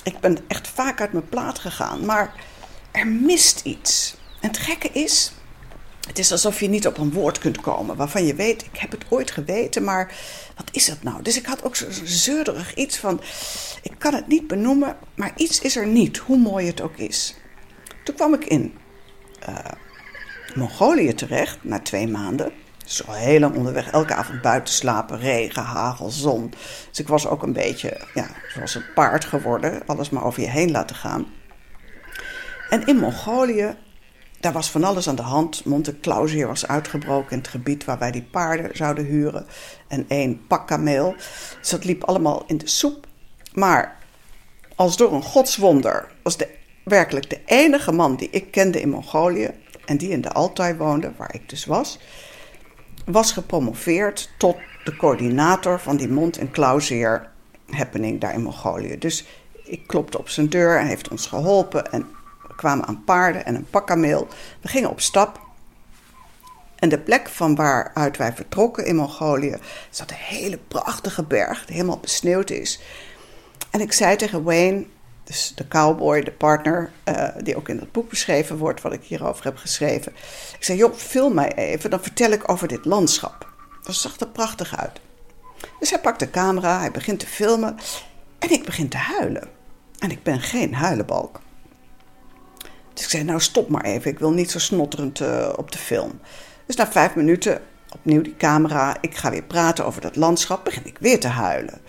ik 0.05 0.21
ben 0.21 0.39
echt 0.49 0.69
vaak 0.69 1.01
uit 1.01 1.13
mijn 1.13 1.29
plaat 1.29 1.59
gegaan, 1.59 2.05
maar 2.05 2.35
er 2.91 3.07
mist 3.07 3.61
iets. 3.65 4.17
En 4.41 4.49
het 4.49 4.59
gekke 4.59 4.89
is, 4.89 5.33
het 6.07 6.19
is 6.19 6.33
alsof 6.33 6.61
je 6.61 6.69
niet 6.69 6.87
op 6.87 6.99
een 6.99 7.13
woord 7.13 7.39
kunt 7.39 7.61
komen 7.61 7.97
waarvan 7.97 8.27
je 8.27 8.35
weet, 8.35 8.65
ik 8.65 8.77
heb 8.77 8.91
het 8.91 9.05
ooit 9.09 9.31
geweten, 9.31 9.85
maar 9.85 10.15
wat 10.57 10.69
is 10.73 10.87
dat 10.87 11.03
nou? 11.03 11.23
Dus 11.23 11.37
ik 11.37 11.47
had 11.47 11.65
ook 11.65 11.77
zo'n 11.77 11.93
zeurderig 12.05 12.75
iets 12.75 12.97
van, 12.97 13.21
ik 13.83 13.95
kan 13.99 14.15
het 14.15 14.27
niet 14.27 14.47
benoemen, 14.47 14.97
maar 15.15 15.33
iets 15.37 15.61
is 15.61 15.77
er 15.77 15.87
niet, 15.87 16.17
hoe 16.17 16.39
mooi 16.39 16.67
het 16.67 16.81
ook 16.81 16.97
is. 16.97 17.35
Toen 18.05 18.15
kwam 18.15 18.35
ik 18.35 18.45
in 18.45 18.75
uh, 19.49 19.59
Mongolië 20.55 21.15
terecht, 21.15 21.59
na 21.63 21.81
twee 21.81 22.09
maanden. 22.09 22.53
Dus 22.85 23.07
al 23.07 23.14
heel 23.14 23.41
lang 23.41 23.57
onderweg, 23.57 23.91
elke 23.91 24.14
avond 24.14 24.43
buiten 24.43 24.75
slapen, 24.75 25.19
regen, 25.19 25.62
hagel, 25.62 26.11
zon. 26.11 26.53
Dus 26.88 27.00
ik 27.00 27.09
was 27.09 27.26
ook 27.26 27.43
een 27.43 27.53
beetje, 27.53 28.00
ja, 28.14 28.26
zoals 28.55 28.75
een 28.75 28.93
paard 28.95 29.25
geworden, 29.25 29.83
alles 29.87 30.11
maar 30.11 30.25
over 30.25 30.43
je 30.43 30.49
heen 30.49 30.71
laten 30.71 30.97
gaan. 30.97 31.26
En 32.71 32.87
in 32.87 32.97
Mongolië, 32.97 33.76
daar 34.41 34.53
was 34.53 34.71
van 34.71 34.85
alles 34.85 35.09
aan 35.09 35.14
de 35.14 35.23
hand. 35.23 35.64
Monte 35.64 36.00
Clausier 36.00 36.47
was 36.47 36.67
uitgebroken 36.67 37.31
in 37.31 37.38
het 37.38 37.49
gebied 37.49 37.85
waar 37.85 37.99
wij 37.99 38.11
die 38.11 38.23
paarden 38.23 38.76
zouden 38.76 39.05
huren. 39.05 39.47
En 39.88 40.05
één 40.09 40.47
pakkameel. 40.47 41.14
Dus 41.61 41.69
dat 41.69 41.85
liep 41.85 42.05
allemaal 42.05 42.45
in 42.47 42.59
de 42.59 42.69
soep. 42.69 43.07
Maar 43.53 43.97
als 44.75 44.97
door 44.97 45.12
een 45.12 45.23
godswonder 45.23 46.09
was 46.23 46.37
de, 46.37 46.49
werkelijk 46.85 47.31
de 47.31 47.41
enige 47.45 47.93
man 47.93 48.17
die 48.17 48.31
ik 48.31 48.50
kende 48.50 48.81
in 48.81 48.88
Mongolië... 48.88 49.50
en 49.85 49.97
die 49.97 50.11
in 50.11 50.21
de 50.21 50.33
Altai 50.33 50.75
woonde, 50.75 51.12
waar 51.17 51.35
ik 51.35 51.49
dus 51.49 51.64
was 51.64 51.99
was 53.05 53.33
gepromoveerd 53.33 54.31
tot 54.39 54.57
de 54.85 54.97
coördinator 54.97 55.81
van 55.81 55.97
die 55.97 56.09
mond- 56.09 56.39
en 56.39 56.51
klauwzeer 56.51 57.31
happening 57.71 58.21
daar 58.21 58.35
in 58.35 58.43
Mongolië. 58.43 58.99
Dus 58.99 59.25
ik 59.65 59.87
klopte 59.87 60.19
op 60.19 60.29
zijn 60.29 60.49
deur 60.49 60.79
en 60.79 60.87
heeft 60.87 61.09
ons 61.09 61.27
geholpen. 61.27 61.93
En 61.93 62.07
we 62.49 62.55
kwamen 62.55 62.87
aan 62.87 63.05
paarden 63.05 63.45
en 63.45 63.55
een 63.55 63.71
pakkameel. 63.71 64.29
We 64.61 64.69
gingen 64.69 64.91
op 64.91 65.01
stap. 65.01 65.41
En 66.75 66.89
de 66.89 66.99
plek 66.99 67.29
van 67.29 67.55
waaruit 67.55 68.17
wij 68.17 68.33
vertrokken 68.33 68.87
in 68.87 68.97
Mongolië 68.97 69.57
zat 69.91 70.11
een 70.11 70.17
hele 70.17 70.59
prachtige 70.69 71.23
berg 71.23 71.65
die 71.65 71.75
helemaal 71.75 71.99
besneeuwd 71.99 72.51
is. 72.51 72.81
En 73.71 73.81
ik 73.81 73.93
zei 73.93 74.17
tegen 74.17 74.43
Wayne, 74.43 74.87
dus 75.25 75.52
de 75.54 75.69
cowboy, 75.69 76.23
de 76.23 76.33
partner, 76.33 76.93
uh, 77.04 77.28
die 77.43 77.57
ook 77.57 77.69
in 77.69 77.78
het 77.78 77.93
boek 77.93 78.09
beschreven 78.09 78.57
wordt, 78.57 78.83
wat 78.83 78.93
ik 78.93 79.02
hierover 79.02 79.45
heb 79.45 79.57
geschreven. 79.57 80.12
Ik 80.59 80.64
zei, 80.64 80.78
joh, 80.78 80.95
film 80.95 81.35
mij 81.35 81.52
even, 81.52 81.90
dan 81.90 82.02
vertel 82.02 82.31
ik 82.31 82.50
over 82.50 82.69
dit 82.69 82.85
landschap. 82.85 83.52
Dat 83.83 83.95
zag 83.95 84.21
er 84.21 84.28
prachtig 84.28 84.76
uit. 84.78 85.00
Dus 85.81 85.90
hij 85.90 86.00
pakt 86.00 86.19
de 86.19 86.31
camera, 86.31 86.78
hij 86.78 86.90
begint 86.90 87.21
te 87.21 87.26
filmen 87.26 87.76
en 88.38 88.50
ik 88.50 88.64
begin 88.64 88.88
te 88.88 88.97
huilen. 88.97 89.49
En 89.99 90.11
ik 90.11 90.23
ben 90.23 90.40
geen 90.40 90.75
huilenbalk. 90.75 91.40
Dus 92.93 93.04
ik 93.04 93.11
zei, 93.11 93.25
nou 93.25 93.40
stop 93.40 93.69
maar 93.69 93.85
even, 93.85 94.11
ik 94.11 94.19
wil 94.19 94.33
niet 94.33 94.50
zo 94.50 94.59
snotterend 94.59 95.21
uh, 95.21 95.52
op 95.57 95.73
de 95.73 95.78
film. 95.78 96.21
Dus 96.66 96.76
na 96.76 96.93
vijf 96.93 97.14
minuten, 97.14 97.61
opnieuw 97.93 98.23
die 98.23 98.37
camera, 98.37 98.97
ik 99.00 99.16
ga 99.16 99.31
weer 99.31 99.43
praten 99.43 99.87
over 99.87 100.00
dat 100.00 100.16
landschap, 100.16 100.64
begin 100.64 100.87
ik 100.87 100.99
weer 100.99 101.21
te 101.21 101.28
huilen. 101.28 101.81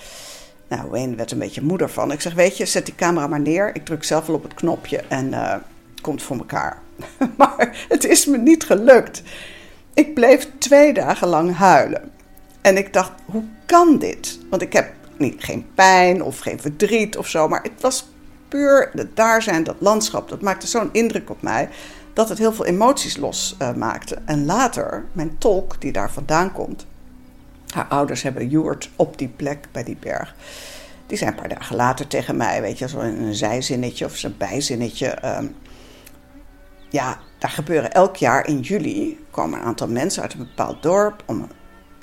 Nou, 0.68 0.90
Wayne 0.90 1.16
werd 1.16 1.32
een 1.32 1.40
beetje 1.40 1.62
moeder 1.62 1.90
van. 1.90 2.12
Ik 2.12 2.22
zeg, 2.22 2.34
weet 2.34 2.58
je, 2.58 2.66
zet 2.66 2.86
die 2.86 2.96
camera 2.96 3.28
maar 3.28 3.40
neer. 3.40 3.76
Ik 3.76 3.86
druk 3.86 4.04
zelf 4.04 4.26
wel 4.26 4.36
op 4.36 4.44
het 4.44 4.54
knopje 4.54 4.98
en 5.08 5.28
uh, 5.28 5.56
komt 6.02 6.24
voor 6.24 6.38
elkaar. 6.38 6.82
maar 7.38 7.86
het 7.90 8.06
is 8.06 8.26
me 8.26 8.38
niet 8.38 8.64
gelukt. 8.64 9.22
Ik 9.94 10.14
bleef 10.14 10.50
twee 10.58 10.94
dagen 10.94 11.28
lang 11.28 11.56
huilen. 11.56 12.12
En 12.62 12.78
ik 12.78 12.94
dacht, 12.94 13.12
hoe 13.26 13.44
kan 13.66 13.98
dit? 13.98 14.40
Want 14.50 14.62
ik 14.62 14.74
heb 14.74 14.94
niet, 15.18 15.44
geen 15.44 15.68
pijn 15.76 16.24
of 16.24 16.40
geen 16.40 16.60
verdriet 16.60 17.18
of 17.18 17.28
zo, 17.28 17.48
maar 17.48 17.64
het 17.64 17.82
was 17.82 18.08
puur 18.48 18.90
het 18.94 19.16
daar 19.16 19.42
zijn, 19.42 19.64
dat 19.64 19.76
landschap. 19.80 20.30
Dat 20.30 20.42
maakte 20.42 20.68
zo'n 20.68 20.90
indruk 20.92 21.30
op 21.30 21.42
mij 21.42 21.70
dat 22.14 22.30
het 22.30 22.38
heel 22.38 22.54
veel 22.54 22.66
emoties 22.66 23.18
losmaakte. 23.18 24.16
Uh, 24.16 24.22
en 24.26 24.46
later, 24.46 25.06
mijn 25.12 25.38
tolk, 25.38 25.82
die 25.82 25.92
daar 25.92 26.12
vandaan 26.12 26.52
komt, 26.52 26.86
haar 27.75 27.88
ouders 27.88 28.22
hebben 28.22 28.50
Joert 28.50 28.89
op 28.96 29.17
die 29.17 29.27
plek 29.27 29.67
bij 29.72 29.84
die 29.84 29.98
berg. 30.00 30.36
Die 31.08 31.17
zijn 31.17 31.29
een 31.29 31.36
paar 31.36 31.50
dagen 31.50 31.75
later 31.75 32.08
tegen 32.08 32.38
mij, 32.38 32.62
weet 32.62 32.77
je, 32.77 32.88
zo 32.88 33.00
een 33.00 33.36
zijzinnetje 33.36 34.05
of 34.05 34.24
een 34.24 34.38
bijzinnetje. 34.38 35.17
Um, 35.25 35.55
ja, 36.89 37.20
daar 37.39 37.50
gebeuren 37.50 37.91
elk 37.91 38.15
jaar 38.15 38.48
in 38.48 38.60
juli 38.60 39.25
komen 39.32 39.60
een 39.60 39.65
aantal 39.65 39.88
mensen 39.88 40.22
uit 40.22 40.34
een 40.34 40.39
bepaald 40.39 40.84
dorp. 40.84 41.24
Om, 41.25 41.48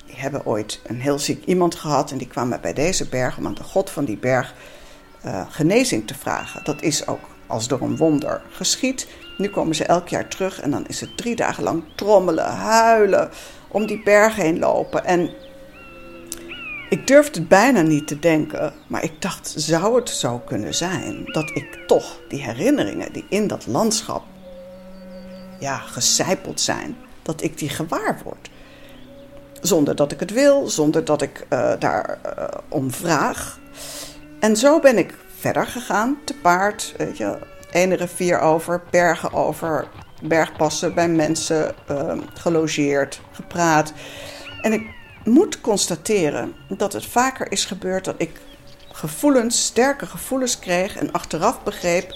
die 0.05 0.15
hebben 0.15 0.45
ooit 0.45 0.81
een 0.87 1.01
heel 1.01 1.19
ziek 1.19 1.45
iemand 1.45 1.75
gehad 1.75 2.11
en 2.11 2.17
die 2.17 2.27
kwamen 2.27 2.61
bij 2.61 2.73
deze 2.73 3.09
berg 3.09 3.37
om 3.37 3.45
aan 3.45 3.53
de 3.53 3.63
god 3.63 3.89
van 3.89 4.05
die 4.05 4.17
berg 4.17 4.53
uh, 5.25 5.45
genezing 5.49 6.07
te 6.07 6.15
vragen. 6.15 6.63
Dat 6.63 6.81
is 6.81 7.07
ook 7.07 7.19
als 7.47 7.67
door 7.67 7.81
een 7.81 7.97
wonder 7.97 8.41
geschied. 8.51 9.07
Nu 9.37 9.49
komen 9.49 9.75
ze 9.75 9.85
elk 9.85 10.07
jaar 10.07 10.27
terug 10.27 10.61
en 10.61 10.71
dan 10.71 10.87
is 10.87 11.01
het 11.01 11.17
drie 11.17 11.35
dagen 11.35 11.63
lang 11.63 11.83
trommelen, 11.95 12.45
huilen, 12.45 13.29
om 13.67 13.85
die 13.85 14.03
berg 14.03 14.35
heen 14.35 14.59
lopen. 14.59 15.05
En 15.05 15.29
ik 16.89 17.07
durfde 17.07 17.39
het 17.39 17.47
bijna 17.47 17.81
niet 17.81 18.07
te 18.07 18.19
denken, 18.19 18.73
maar 18.87 19.03
ik 19.03 19.21
dacht, 19.21 19.53
zou 19.57 19.95
het 19.95 20.09
zo 20.09 20.37
kunnen 20.37 20.73
zijn 20.73 21.25
dat 21.25 21.49
ik 21.49 21.83
toch 21.87 22.19
die 22.29 22.41
herinneringen 22.41 23.13
die 23.13 23.25
in 23.29 23.47
dat 23.47 23.67
landschap 23.67 24.23
ja, 25.59 25.77
gecijpeld 25.77 26.61
zijn, 26.61 26.97
dat 27.21 27.41
ik 27.41 27.57
die 27.57 27.69
gewaar 27.69 28.21
word. 28.23 28.49
Zonder 29.61 29.95
dat 29.95 30.11
ik 30.11 30.19
het 30.19 30.31
wil, 30.31 30.67
zonder 30.67 31.05
dat 31.05 31.21
ik 31.21 31.45
uh, 31.49 31.71
daar 31.79 32.19
uh, 32.37 32.43
om 32.69 32.91
vraag. 32.91 33.59
En 34.39 34.57
zo 34.57 34.79
ben 34.79 34.97
ik 34.97 35.13
verder 35.39 35.67
gegaan, 35.67 36.17
te 36.25 36.33
paard, 36.33 36.93
weet 36.97 37.17
je, 37.17 37.37
ene 37.71 37.95
rivier 37.95 38.39
over, 38.39 38.81
bergen 38.89 39.33
over, 39.33 39.87
bergpassen 40.21 40.93
bij 40.93 41.09
mensen 41.09 41.75
uh, 41.91 42.13
gelogeerd, 42.33 43.21
gepraat. 43.31 43.93
En 44.61 44.73
ik 44.73 44.87
moet 45.23 45.61
constateren 45.61 46.53
dat 46.77 46.93
het 46.93 47.05
vaker 47.05 47.51
is 47.51 47.65
gebeurd 47.65 48.05
dat 48.05 48.15
ik 48.17 48.41
gevoelens, 48.91 49.65
sterke 49.65 50.05
gevoelens 50.05 50.59
kreeg 50.59 50.97
en 50.97 51.11
achteraf 51.11 51.63
begreep 51.63 52.13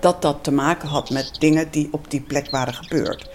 dat 0.00 0.22
dat 0.22 0.44
te 0.44 0.52
maken 0.52 0.88
had 0.88 1.10
met 1.10 1.36
dingen 1.38 1.70
die 1.70 1.88
op 1.90 2.10
die 2.10 2.20
plek 2.20 2.50
waren 2.50 2.74
gebeurd. 2.74 3.30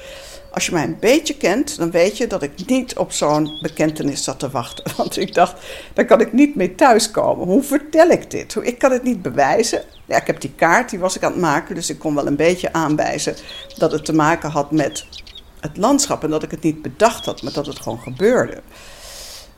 Als 0.51 0.65
je 0.65 0.71
mij 0.71 0.83
een 0.83 0.99
beetje 0.99 1.37
kent, 1.37 1.77
dan 1.77 1.91
weet 1.91 2.17
je 2.17 2.27
dat 2.27 2.43
ik 2.43 2.65
niet 2.65 2.97
op 2.97 3.11
zo'n 3.11 3.59
bekentenis 3.61 4.23
zat 4.23 4.39
te 4.39 4.49
wachten. 4.49 4.83
Want 4.97 5.17
ik 5.17 5.33
dacht, 5.33 5.61
daar 5.93 6.05
kan 6.05 6.21
ik 6.21 6.33
niet 6.33 6.55
mee 6.55 6.75
thuiskomen. 6.75 7.47
Hoe 7.47 7.63
vertel 7.63 8.09
ik 8.09 8.31
dit? 8.31 8.55
Ik 8.61 8.77
kan 8.77 8.91
het 8.91 9.03
niet 9.03 9.21
bewijzen. 9.21 9.81
Ja, 10.05 10.17
ik 10.17 10.27
heb 10.27 10.41
die 10.41 10.53
kaart, 10.55 10.89
die 10.89 10.99
was 10.99 11.15
ik 11.15 11.23
aan 11.23 11.31
het 11.31 11.41
maken, 11.41 11.75
dus 11.75 11.89
ik 11.89 11.99
kon 11.99 12.15
wel 12.15 12.27
een 12.27 12.35
beetje 12.35 12.73
aanwijzen 12.73 13.35
dat 13.77 13.91
het 13.91 14.05
te 14.05 14.13
maken 14.13 14.49
had 14.49 14.71
met 14.71 15.05
het 15.59 15.77
landschap 15.77 16.23
en 16.23 16.29
dat 16.29 16.43
ik 16.43 16.51
het 16.51 16.63
niet 16.63 16.81
bedacht 16.81 17.25
had, 17.25 17.41
maar 17.41 17.53
dat 17.53 17.65
het 17.65 17.79
gewoon 17.79 17.99
gebeurde. 17.99 18.61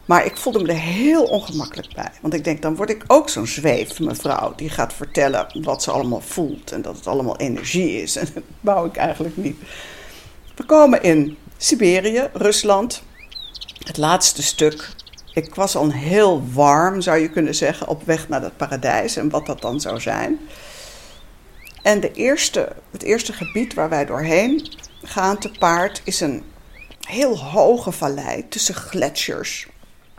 Maar 0.05 0.25
ik 0.25 0.37
voelde 0.37 0.61
me 0.61 0.67
er 0.67 0.79
heel 0.79 1.23
ongemakkelijk 1.23 1.93
bij. 1.93 2.11
Want 2.21 2.33
ik 2.33 2.43
denk, 2.43 2.61
dan 2.61 2.75
word 2.75 2.89
ik 2.89 3.03
ook 3.07 3.29
zo'n 3.29 3.47
zweef, 3.47 3.99
mevrouw, 3.99 4.55
die 4.55 4.69
gaat 4.69 4.93
vertellen 4.93 5.47
wat 5.61 5.83
ze 5.83 5.91
allemaal 5.91 6.21
voelt 6.21 6.71
en 6.71 6.81
dat 6.81 6.95
het 6.95 7.07
allemaal 7.07 7.37
energie 7.37 8.01
is. 8.01 8.15
En 8.21 8.27
dat 8.33 8.43
wou 8.59 8.87
ik 8.87 8.95
eigenlijk 8.95 9.37
niet. 9.37 9.57
We 10.55 10.65
komen 10.65 11.03
in 11.03 11.37
Siberië, 11.57 12.29
Rusland. 12.33 13.03
Het 13.85 13.97
laatste 13.97 14.43
stuk. 14.43 14.89
Ik 15.33 15.55
was 15.55 15.75
al 15.75 15.91
heel 15.91 16.43
warm, 16.53 17.01
zou 17.01 17.17
je 17.17 17.29
kunnen 17.29 17.55
zeggen, 17.55 17.87
op 17.87 18.03
weg 18.05 18.29
naar 18.29 18.41
het 18.41 18.57
paradijs 18.57 19.15
en 19.15 19.29
wat 19.29 19.45
dat 19.45 19.61
dan 19.61 19.79
zou 19.79 19.99
zijn. 19.99 20.39
En 21.81 21.99
de 21.99 22.11
eerste, 22.11 22.69
het 22.91 23.03
eerste 23.03 23.33
gebied 23.33 23.73
waar 23.73 23.89
wij 23.89 24.05
doorheen 24.05 24.71
gaan 25.03 25.37
te 25.37 25.51
paard 25.59 26.01
is 26.03 26.19
een 26.19 26.43
heel 26.99 27.39
hoge 27.39 27.91
vallei 27.91 28.47
tussen 28.47 28.75
gletsjers. 28.75 29.67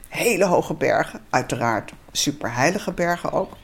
Hele 0.09 0.45
hoge 0.45 0.75
bergen, 0.75 1.21
uiteraard 1.31 1.93
superheilige 2.13 2.93
bergen 2.93 3.33
ook. 3.33 3.57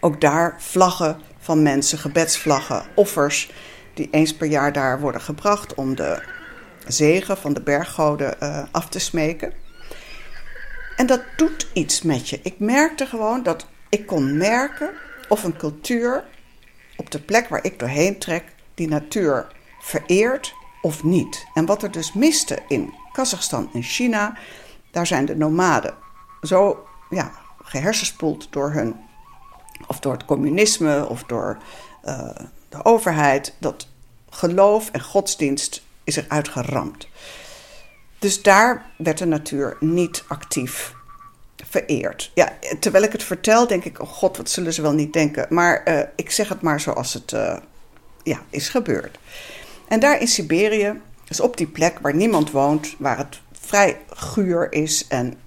Ook 0.00 0.20
daar 0.20 0.56
vlaggen 0.58 1.20
van 1.38 1.62
mensen, 1.62 1.98
gebedsvlaggen, 1.98 2.82
offers 2.94 3.52
die 3.94 4.08
eens 4.10 4.36
per 4.36 4.46
jaar 4.46 4.72
daar 4.72 5.00
worden 5.00 5.20
gebracht 5.20 5.74
om 5.74 5.96
de 5.96 6.22
zegen 6.86 7.36
van 7.36 7.54
de 7.54 7.60
berggoden 7.60 8.36
uh, 8.42 8.62
af 8.70 8.88
te 8.88 8.98
smeken. 8.98 9.52
En 10.96 11.06
dat 11.06 11.22
doet 11.36 11.66
iets 11.72 12.02
met 12.02 12.28
je. 12.28 12.40
Ik 12.42 12.58
merkte 12.58 13.06
gewoon 13.06 13.42
dat 13.42 13.66
ik 13.88 14.06
kon 14.06 14.36
merken 14.36 14.90
of 15.28 15.44
een 15.44 15.56
cultuur 15.56 16.24
op 16.96 17.10
de 17.10 17.20
plek 17.20 17.48
waar 17.48 17.64
ik 17.64 17.78
doorheen 17.78 18.18
trek 18.18 18.44
die 18.74 18.88
natuur 18.88 19.46
vereert 19.88 20.54
of 20.82 21.04
niet. 21.04 21.46
En 21.54 21.66
wat 21.66 21.82
er 21.82 21.90
dus 21.90 22.12
miste 22.12 22.58
in 22.68 22.94
Kazachstan 23.12 23.70
en 23.72 23.82
China, 23.82 24.36
daar 24.90 25.06
zijn 25.06 25.24
de 25.24 25.36
nomaden 25.36 25.94
zo 26.42 26.86
ja, 27.10 27.32
gehersenspoeld 27.62 28.46
door 28.50 28.70
hun, 28.70 28.96
of 29.86 30.00
door 30.00 30.12
het 30.12 30.24
communisme 30.24 31.08
of 31.08 31.22
door 31.24 31.58
uh, 32.04 32.30
de 32.68 32.84
overheid, 32.84 33.54
dat 33.58 33.88
geloof 34.30 34.90
en 34.90 35.02
godsdienst 35.02 35.82
is 36.04 36.16
eruit 36.16 36.48
geramd. 36.48 37.08
Dus 38.18 38.42
daar 38.42 38.90
werd 38.96 39.18
de 39.18 39.26
natuur 39.26 39.76
niet 39.80 40.24
actief 40.28 40.94
vereerd. 41.64 42.30
Ja, 42.34 42.52
terwijl 42.80 43.04
ik 43.04 43.12
het 43.12 43.22
vertel, 43.22 43.66
denk 43.66 43.84
ik: 43.84 44.00
oh 44.00 44.08
god, 44.08 44.36
wat 44.36 44.50
zullen 44.50 44.72
ze 44.72 44.82
wel 44.82 44.92
niet 44.92 45.12
denken. 45.12 45.46
Maar 45.48 45.82
uh, 45.88 46.00
ik 46.16 46.30
zeg 46.30 46.48
het 46.48 46.60
maar 46.60 46.80
zoals 46.80 47.12
het 47.12 47.32
uh, 47.32 47.56
ja, 48.22 48.42
is 48.50 48.68
gebeurd. 48.68 49.18
En 49.88 50.00
daar 50.00 50.20
in 50.20 50.28
Siberië, 50.28 51.00
dus 51.24 51.40
op 51.40 51.56
die 51.56 51.66
plek 51.66 51.98
waar 51.98 52.14
niemand 52.14 52.50
woont, 52.50 52.94
waar 52.98 53.18
het 53.18 53.40
vrij 53.52 54.00
guur 54.08 54.72
is 54.72 55.06
en 55.08 55.38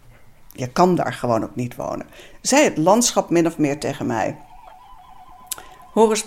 je 0.52 0.68
kan 0.68 0.96
daar 0.96 1.14
gewoon 1.14 1.44
ook 1.44 1.56
niet 1.56 1.76
wonen, 1.76 2.06
zei 2.42 2.64
het 2.64 2.78
landschap 2.78 3.30
min 3.30 3.48
of 3.48 3.58
meer 3.58 3.80
tegen 3.80 4.06
mij: 4.06 4.38
Horus 5.94 6.26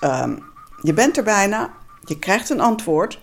um, 0.00 0.42
je 0.82 0.92
bent 0.92 1.16
er 1.16 1.24
bijna, 1.24 1.70
je 2.04 2.18
krijgt 2.18 2.50
een 2.50 2.60
antwoord, 2.60 3.20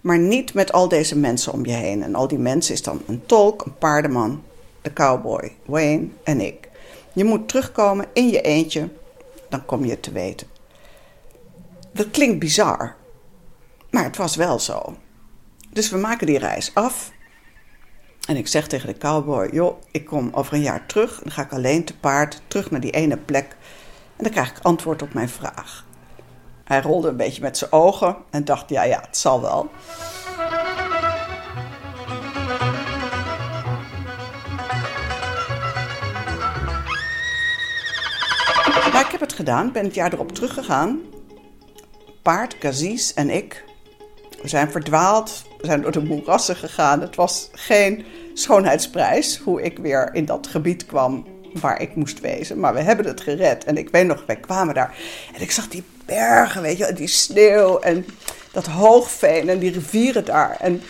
maar 0.00 0.18
niet 0.18 0.54
met 0.54 0.72
al 0.72 0.88
deze 0.88 1.18
mensen 1.18 1.52
om 1.52 1.66
je 1.66 1.72
heen. 1.72 2.02
En 2.02 2.14
al 2.14 2.28
die 2.28 2.38
mensen 2.38 2.74
is 2.74 2.82
dan 2.82 3.02
een 3.06 3.26
tolk, 3.26 3.64
een 3.64 3.78
paardenman, 3.78 4.42
de 4.82 4.92
cowboy, 4.92 5.56
Wayne 5.64 6.08
en 6.24 6.40
ik. 6.40 6.68
Je 7.12 7.24
moet 7.24 7.48
terugkomen 7.48 8.06
in 8.12 8.28
je 8.28 8.40
eentje, 8.40 8.88
dan 9.48 9.64
kom 9.64 9.84
je 9.84 9.90
het 9.90 10.02
te 10.02 10.12
weten. 10.12 10.46
Dat 11.92 12.10
klinkt 12.10 12.38
bizar, 12.38 12.96
maar 13.94 14.04
het 14.04 14.16
was 14.16 14.36
wel 14.36 14.58
zo. 14.58 14.96
Dus 15.70 15.90
we 15.90 15.96
maken 15.96 16.26
die 16.26 16.38
reis 16.38 16.74
af. 16.74 17.12
En 18.28 18.36
ik 18.36 18.46
zeg 18.46 18.66
tegen 18.66 18.88
de 18.88 18.98
cowboy: 18.98 19.48
Joh, 19.52 19.82
ik 19.90 20.04
kom 20.04 20.30
over 20.32 20.54
een 20.54 20.62
jaar 20.62 20.86
terug. 20.86 21.20
Dan 21.22 21.32
ga 21.32 21.42
ik 21.42 21.52
alleen 21.52 21.84
te 21.84 21.98
paard 21.98 22.42
terug 22.46 22.70
naar 22.70 22.80
die 22.80 22.90
ene 22.90 23.16
plek. 23.16 23.56
En 24.16 24.24
dan 24.24 24.30
krijg 24.30 24.50
ik 24.50 24.58
antwoord 24.62 25.02
op 25.02 25.14
mijn 25.14 25.28
vraag. 25.28 25.86
Hij 26.64 26.80
rolde 26.80 27.08
een 27.08 27.16
beetje 27.16 27.42
met 27.42 27.58
zijn 27.58 27.72
ogen 27.72 28.16
en 28.30 28.44
dacht: 28.44 28.68
Ja, 28.68 28.82
ja, 28.82 29.00
het 29.00 29.16
zal 29.16 29.40
wel. 29.40 29.70
Maar 38.92 39.04
ik 39.04 39.10
heb 39.10 39.20
het 39.20 39.32
gedaan, 39.32 39.72
ben 39.72 39.84
het 39.84 39.94
jaar 39.94 40.12
erop 40.12 40.32
teruggegaan. 40.32 41.00
Paard, 42.22 42.58
Kazies 42.58 43.14
en 43.14 43.30
ik. 43.30 43.64
We 44.44 44.50
zijn 44.50 44.70
verdwaald, 44.70 45.44
we 45.60 45.66
zijn 45.66 45.80
door 45.80 45.92
de 45.92 46.02
moerassen 46.02 46.56
gegaan. 46.56 47.00
Het 47.00 47.16
was 47.16 47.48
geen 47.52 48.04
schoonheidsprijs 48.34 49.38
hoe 49.38 49.62
ik 49.62 49.78
weer 49.78 50.10
in 50.12 50.24
dat 50.24 50.46
gebied 50.46 50.86
kwam 50.86 51.26
waar 51.60 51.80
ik 51.80 51.94
moest 51.94 52.20
wezen. 52.20 52.60
Maar 52.60 52.74
we 52.74 52.80
hebben 52.80 53.06
het 53.06 53.20
gered. 53.20 53.64
En 53.64 53.76
ik 53.76 53.88
weet 53.90 54.06
nog, 54.06 54.22
wij 54.26 54.36
kwamen 54.36 54.74
daar. 54.74 54.96
En 55.34 55.40
ik 55.40 55.50
zag 55.50 55.68
die 55.68 55.84
bergen, 56.06 56.62
weet 56.62 56.78
je, 56.78 56.92
die 56.92 57.06
sneeuw 57.06 57.78
en 57.78 58.06
dat 58.52 58.66
hoogveen 58.66 59.48
en 59.48 59.58
die 59.58 59.72
rivieren 59.72 60.24
daar. 60.24 60.56
En 60.60 60.82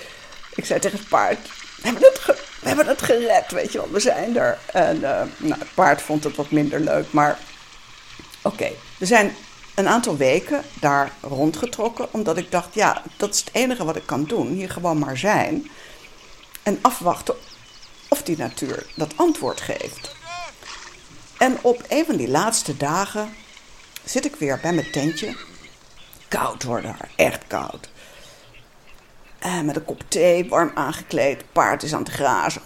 ik 0.55 0.65
zei 0.65 0.81
tegen 0.81 0.99
het 0.99 1.09
paard, 1.09 1.39
we 1.77 1.83
hebben 1.83 2.03
het, 2.03 2.25
we 2.61 2.69
hebben 2.69 2.87
het 2.87 3.03
gered, 3.03 3.51
weet 3.51 3.73
je 3.73 3.79
wel, 3.79 3.91
we 3.91 4.01
zijn 4.01 4.37
er. 4.37 4.59
En 4.73 4.97
uh, 4.97 5.23
nou, 5.37 5.59
het 5.59 5.75
paard 5.75 6.03
vond 6.03 6.25
het 6.25 6.37
wat 6.37 6.51
minder 6.51 6.81
leuk, 6.81 7.13
maar 7.13 7.39
oké. 8.43 8.69
We 8.99 9.07
zijn 9.07 9.35
een 9.75 9.89
aantal 9.89 10.17
weken 10.17 10.63
daar 10.81 11.13
rondgetrokken, 11.21 12.13
omdat 12.13 12.37
ik 12.37 12.51
dacht, 12.51 12.75
ja, 12.75 13.03
dat 13.17 13.35
is 13.35 13.41
het 13.41 13.51
enige 13.53 13.85
wat 13.85 13.97
ik 13.97 14.07
kan 14.07 14.25
doen. 14.25 14.49
Hier 14.49 14.71
gewoon 14.71 14.99
maar 14.99 15.19
zijn 15.19 15.71
en 16.63 16.79
afwachten 16.83 17.35
of 18.09 18.23
die 18.23 18.37
natuur 18.37 18.87
dat 18.97 19.17
antwoord 19.17 19.61
geeft. 19.61 20.17
En 21.39 21.59
op 21.63 21.83
een 21.89 22.05
van 22.05 22.17
die 22.17 22.29
laatste 22.29 22.77
dagen 22.77 23.35
zit 24.05 24.25
ik 24.25 24.37
weer 24.37 24.59
bij 24.63 24.73
mijn 24.73 24.91
tentje. 24.91 25.37
Koud 26.29 26.63
daar, 26.63 27.09
echt 27.17 27.47
koud. 27.47 27.91
En 29.39 29.65
met 29.65 29.77
een 29.77 29.85
kop 29.85 30.03
thee, 30.09 30.49
warm 30.49 30.71
aangekleed, 30.75 31.53
paard 31.53 31.83
is 31.83 31.95
aan 31.95 32.03
het 32.03 32.13
grazen. 32.13 32.63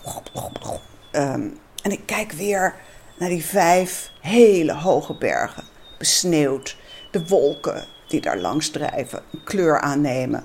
Um, 1.13 1.59
en 1.83 1.91
ik 1.91 2.01
kijk 2.07 2.33
weer 2.33 2.75
naar 3.19 3.29
die 3.29 3.45
vijf 3.45 4.11
hele 4.21 4.75
hoge 4.75 5.15
bergen, 5.15 5.65
besneeuwd. 5.99 6.77
De 7.11 7.27
wolken 7.27 7.85
die 8.09 8.21
daar 8.21 8.39
langs 8.39 8.71
drijven, 8.71 9.23
een 9.33 9.45
kleur 9.45 9.81
aannemen. 9.81 10.45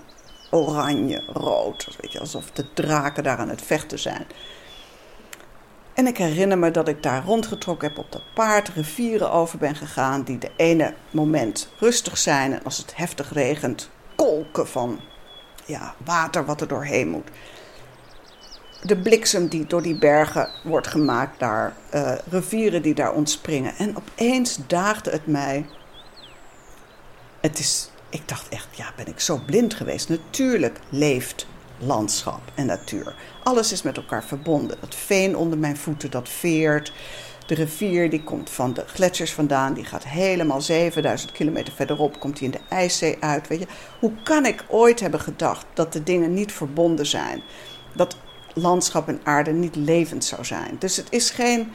Oranje, 0.51 1.23
rood, 1.33 1.87
weet 2.01 2.11
je, 2.11 2.19
alsof 2.19 2.51
de 2.51 2.73
draken 2.73 3.23
daar 3.23 3.37
aan 3.37 3.49
het 3.49 3.61
vechten 3.61 3.99
zijn. 3.99 4.25
En 5.93 6.07
ik 6.07 6.17
herinner 6.17 6.57
me 6.57 6.71
dat 6.71 6.87
ik 6.87 7.03
daar 7.03 7.23
rondgetrokken 7.25 7.87
heb 7.87 7.97
op 7.97 8.11
dat 8.11 8.21
paard, 8.33 8.69
rivieren 8.69 9.31
over 9.31 9.57
ben 9.57 9.75
gegaan, 9.75 10.23
die 10.23 10.37
de 10.37 10.51
ene 10.55 10.93
moment 11.11 11.69
rustig 11.79 12.17
zijn 12.17 12.53
en 12.53 12.63
als 12.63 12.77
het 12.77 12.95
heftig 12.95 13.33
regent, 13.33 13.89
kolken 14.15 14.67
van 14.67 14.99
ja, 15.65 15.95
water 16.05 16.45
wat 16.45 16.61
er 16.61 16.67
doorheen 16.67 17.09
moet. 17.09 17.29
De 18.81 18.97
bliksem 18.97 19.47
die 19.47 19.65
door 19.65 19.81
die 19.81 19.97
bergen 19.99 20.49
wordt 20.63 20.87
gemaakt 20.87 21.39
daar, 21.39 21.73
uh, 21.93 22.11
rivieren 22.29 22.81
die 22.81 22.93
daar 22.93 23.13
ontspringen. 23.13 23.75
En 23.77 23.97
opeens 23.97 24.59
daagde 24.67 25.11
het 25.11 25.27
mij. 25.27 25.65
Het 27.43 27.59
is, 27.59 27.89
ik 28.09 28.27
dacht 28.27 28.49
echt, 28.49 28.67
ja, 28.71 28.93
ben 28.95 29.07
ik 29.07 29.19
zo 29.19 29.39
blind 29.45 29.73
geweest? 29.73 30.09
Natuurlijk 30.09 30.79
leeft 30.89 31.47
landschap 31.77 32.41
en 32.55 32.65
natuur. 32.65 33.15
Alles 33.43 33.71
is 33.71 33.81
met 33.81 33.97
elkaar 33.97 34.23
verbonden. 34.23 34.77
Dat 34.79 34.95
veen 34.95 35.37
onder 35.37 35.57
mijn 35.57 35.77
voeten, 35.77 36.11
dat 36.11 36.29
veert. 36.29 36.93
De 37.45 37.55
rivier 37.55 38.09
die 38.09 38.23
komt 38.23 38.49
van 38.49 38.73
de 38.73 38.83
gletsjers 38.87 39.33
vandaan, 39.33 39.73
die 39.73 39.85
gaat 39.85 40.03
helemaal 40.03 40.61
7000 40.61 41.31
kilometer 41.31 41.73
verderop, 41.73 42.19
komt 42.19 42.37
die 42.37 42.45
in 42.45 42.51
de 42.51 42.75
IJszee 42.75 43.17
uit. 43.19 43.47
Weet 43.47 43.59
je? 43.59 43.67
Hoe 43.99 44.11
kan 44.23 44.45
ik 44.45 44.65
ooit 44.67 44.99
hebben 44.99 45.19
gedacht 45.19 45.65
dat 45.73 45.93
de 45.93 46.03
dingen 46.03 46.33
niet 46.33 46.51
verbonden 46.51 47.05
zijn? 47.05 47.43
Dat 47.95 48.17
landschap 48.53 49.07
en 49.07 49.21
aarde 49.23 49.51
niet 49.51 49.75
levend 49.75 50.25
zou 50.25 50.45
zijn. 50.45 50.75
Dus 50.79 50.95
het 50.95 51.07
is 51.09 51.29
geen. 51.29 51.71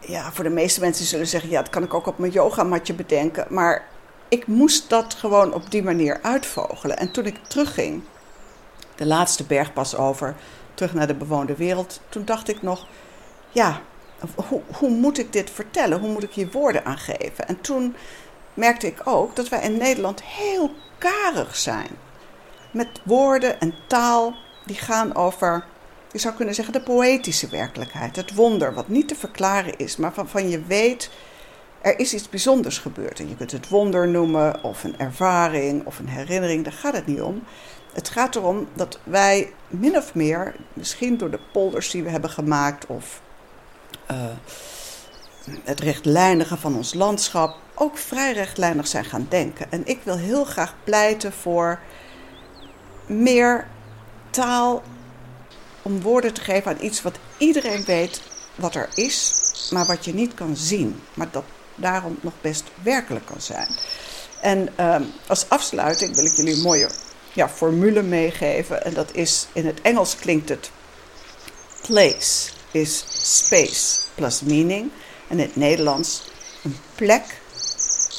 Ja, 0.00 0.32
voor 0.32 0.44
de 0.44 0.50
meeste 0.50 0.80
mensen 0.80 1.04
zullen 1.04 1.26
zeggen: 1.26 1.50
ja, 1.50 1.60
dat 1.60 1.70
kan 1.70 1.82
ik 1.82 1.94
ook 1.94 2.06
op 2.06 2.18
mijn 2.18 2.32
yogamatje 2.32 2.94
bedenken. 2.94 3.46
Maar 3.48 3.88
ik 4.30 4.46
moest 4.46 4.88
dat 4.88 5.14
gewoon 5.14 5.52
op 5.52 5.70
die 5.70 5.82
manier 5.82 6.18
uitvogelen. 6.22 6.98
En 6.98 7.12
toen 7.12 7.26
ik 7.26 7.44
terugging 7.48 8.02
de 8.94 9.06
laatste 9.06 9.44
bergpas 9.44 9.96
over, 9.96 10.36
terug 10.74 10.94
naar 10.94 11.06
de 11.06 11.14
bewoonde 11.14 11.56
wereld, 11.56 12.00
toen 12.08 12.24
dacht 12.24 12.48
ik 12.48 12.62
nog, 12.62 12.86
ja, 13.50 13.80
hoe, 14.48 14.62
hoe 14.76 14.90
moet 14.90 15.18
ik 15.18 15.32
dit 15.32 15.50
vertellen? 15.50 16.00
Hoe 16.00 16.12
moet 16.12 16.22
ik 16.22 16.32
hier 16.32 16.50
woorden 16.50 16.84
aan 16.84 16.98
geven? 16.98 17.48
En 17.48 17.60
toen 17.60 17.96
merkte 18.54 18.86
ik 18.86 19.00
ook 19.04 19.36
dat 19.36 19.48
wij 19.48 19.62
in 19.62 19.76
Nederland 19.76 20.22
heel 20.22 20.70
karig 20.98 21.56
zijn. 21.56 21.88
Met 22.70 23.00
woorden 23.04 23.60
en 23.60 23.74
taal 23.86 24.34
die 24.66 24.76
gaan 24.76 25.14
over, 25.14 25.64
je 26.12 26.18
zou 26.18 26.34
kunnen 26.34 26.54
zeggen, 26.54 26.72
de 26.72 26.82
poëtische 26.82 27.48
werkelijkheid. 27.48 28.16
Het 28.16 28.34
wonder, 28.34 28.74
wat 28.74 28.88
niet 28.88 29.08
te 29.08 29.14
verklaren 29.14 29.76
is, 29.76 29.96
maar 29.96 30.12
waarvan 30.14 30.48
je 30.48 30.62
weet, 30.62 31.10
er 31.80 31.98
is 31.98 32.14
iets 32.14 32.28
bijzonders 32.28 32.78
gebeurd. 32.78 33.20
En 33.20 33.28
je 33.28 33.36
kunt 33.36 33.52
het 33.52 33.68
wonder 33.68 34.08
noemen, 34.08 34.62
of 34.62 34.84
een 34.84 34.98
ervaring, 34.98 35.86
of 35.86 35.98
een 35.98 36.08
herinnering, 36.08 36.64
daar 36.64 36.72
gaat 36.72 36.94
het 36.94 37.06
niet 37.06 37.20
om. 37.20 37.42
Het 37.92 38.08
gaat 38.08 38.36
erom 38.36 38.68
dat 38.74 38.98
wij 39.04 39.52
min 39.68 39.96
of 39.96 40.14
meer, 40.14 40.54
misschien 40.72 41.16
door 41.16 41.30
de 41.30 41.40
polders 41.52 41.90
die 41.90 42.02
we 42.02 42.10
hebben 42.10 42.30
gemaakt 42.30 42.86
of 42.86 43.20
uh, 44.10 44.16
het 45.64 45.80
rechtlijnige 45.80 46.56
van 46.56 46.76
ons 46.76 46.94
landschap, 46.94 47.56
ook 47.74 47.98
vrij 47.98 48.32
rechtlijnig 48.32 48.86
zijn 48.86 49.04
gaan 49.04 49.26
denken. 49.28 49.72
En 49.72 49.86
ik 49.86 50.00
wil 50.02 50.16
heel 50.16 50.44
graag 50.44 50.74
pleiten 50.84 51.32
voor 51.32 51.78
meer 53.06 53.66
taal 54.30 54.82
om 55.82 56.00
woorden 56.00 56.32
te 56.32 56.40
geven 56.40 56.70
aan 56.70 56.84
iets 56.84 57.02
wat 57.02 57.18
iedereen 57.38 57.84
weet 57.84 58.22
wat 58.54 58.74
er 58.74 58.88
is, 58.94 59.42
maar 59.72 59.86
wat 59.86 60.04
je 60.04 60.14
niet 60.14 60.34
kan 60.34 60.56
zien, 60.56 61.00
maar 61.14 61.28
dat 61.30 61.44
daarom 61.80 62.18
nog 62.20 62.32
best 62.40 62.64
werkelijk 62.82 63.26
kan 63.26 63.40
zijn. 63.40 63.68
En 64.40 64.68
uh, 64.80 64.96
als 65.26 65.48
afsluiting 65.48 66.14
wil 66.14 66.24
ik 66.24 66.32
jullie 66.32 66.54
een 66.54 66.62
mooie 66.62 66.90
ja, 67.32 67.48
formule 67.48 68.02
meegeven. 68.02 68.84
En 68.84 68.94
dat 68.94 69.14
is, 69.14 69.46
in 69.52 69.66
het 69.66 69.80
Engels 69.80 70.16
klinkt 70.16 70.48
het 70.48 70.70
place 71.86 72.50
is 72.70 73.04
space 73.08 73.98
plus 74.14 74.40
meaning. 74.40 74.90
En 75.28 75.38
in 75.38 75.46
het 75.46 75.56
Nederlands 75.56 76.22
een 76.62 76.76
plek 76.94 77.40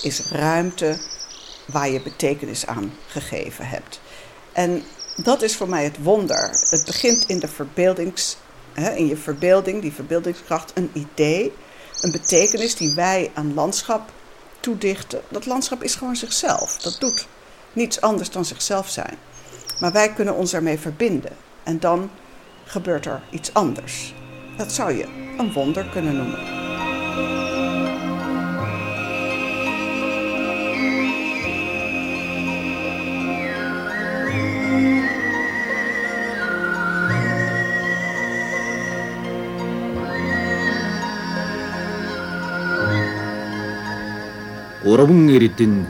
is 0.01 0.21
ruimte 0.31 0.99
waar 1.65 1.89
je 1.89 2.01
betekenis 2.01 2.65
aan 2.65 2.93
gegeven 3.07 3.67
hebt. 3.67 4.01
En 4.51 4.83
dat 5.15 5.41
is 5.41 5.55
voor 5.55 5.69
mij 5.69 5.83
het 5.83 5.97
wonder. 6.03 6.49
Het 6.69 6.83
begint 6.85 7.25
in 7.27 7.39
de 7.39 7.47
verbeeldings, 7.47 8.37
in 8.95 9.07
je 9.07 9.17
verbeelding, 9.17 9.81
die 9.81 9.93
verbeeldingskracht, 9.93 10.71
een 10.73 10.91
idee, 10.93 11.53
een 12.01 12.11
betekenis 12.11 12.75
die 12.75 12.93
wij 12.93 13.31
aan 13.33 13.53
landschap 13.53 14.11
toedichten. 14.59 15.21
Dat 15.29 15.45
landschap 15.45 15.83
is 15.83 15.95
gewoon 15.95 16.15
zichzelf. 16.15 16.77
Dat 16.77 16.99
doet 16.99 17.27
niets 17.73 18.01
anders 18.01 18.29
dan 18.29 18.45
zichzelf 18.45 18.89
zijn. 18.89 19.17
Maar 19.79 19.91
wij 19.91 20.13
kunnen 20.13 20.35
ons 20.35 20.53
ermee 20.53 20.79
verbinden. 20.79 21.35
En 21.63 21.79
dan 21.79 22.09
gebeurt 22.65 23.05
er 23.05 23.23
iets 23.29 23.53
anders. 23.53 24.13
Dat 24.57 24.71
zou 24.71 24.97
je 24.97 25.33
een 25.37 25.53
wonder 25.53 25.85
kunnen 25.85 26.15
noemen. 26.15 26.60
Урван 44.83 45.29
эрдэн 45.29 45.85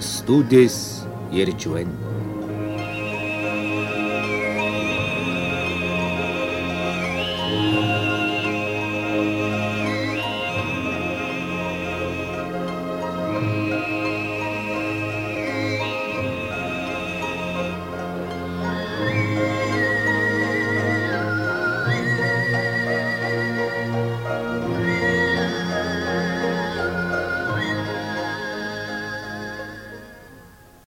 студиэс 0.00 1.06
ярьж 1.32 1.64
байна. 1.72 2.13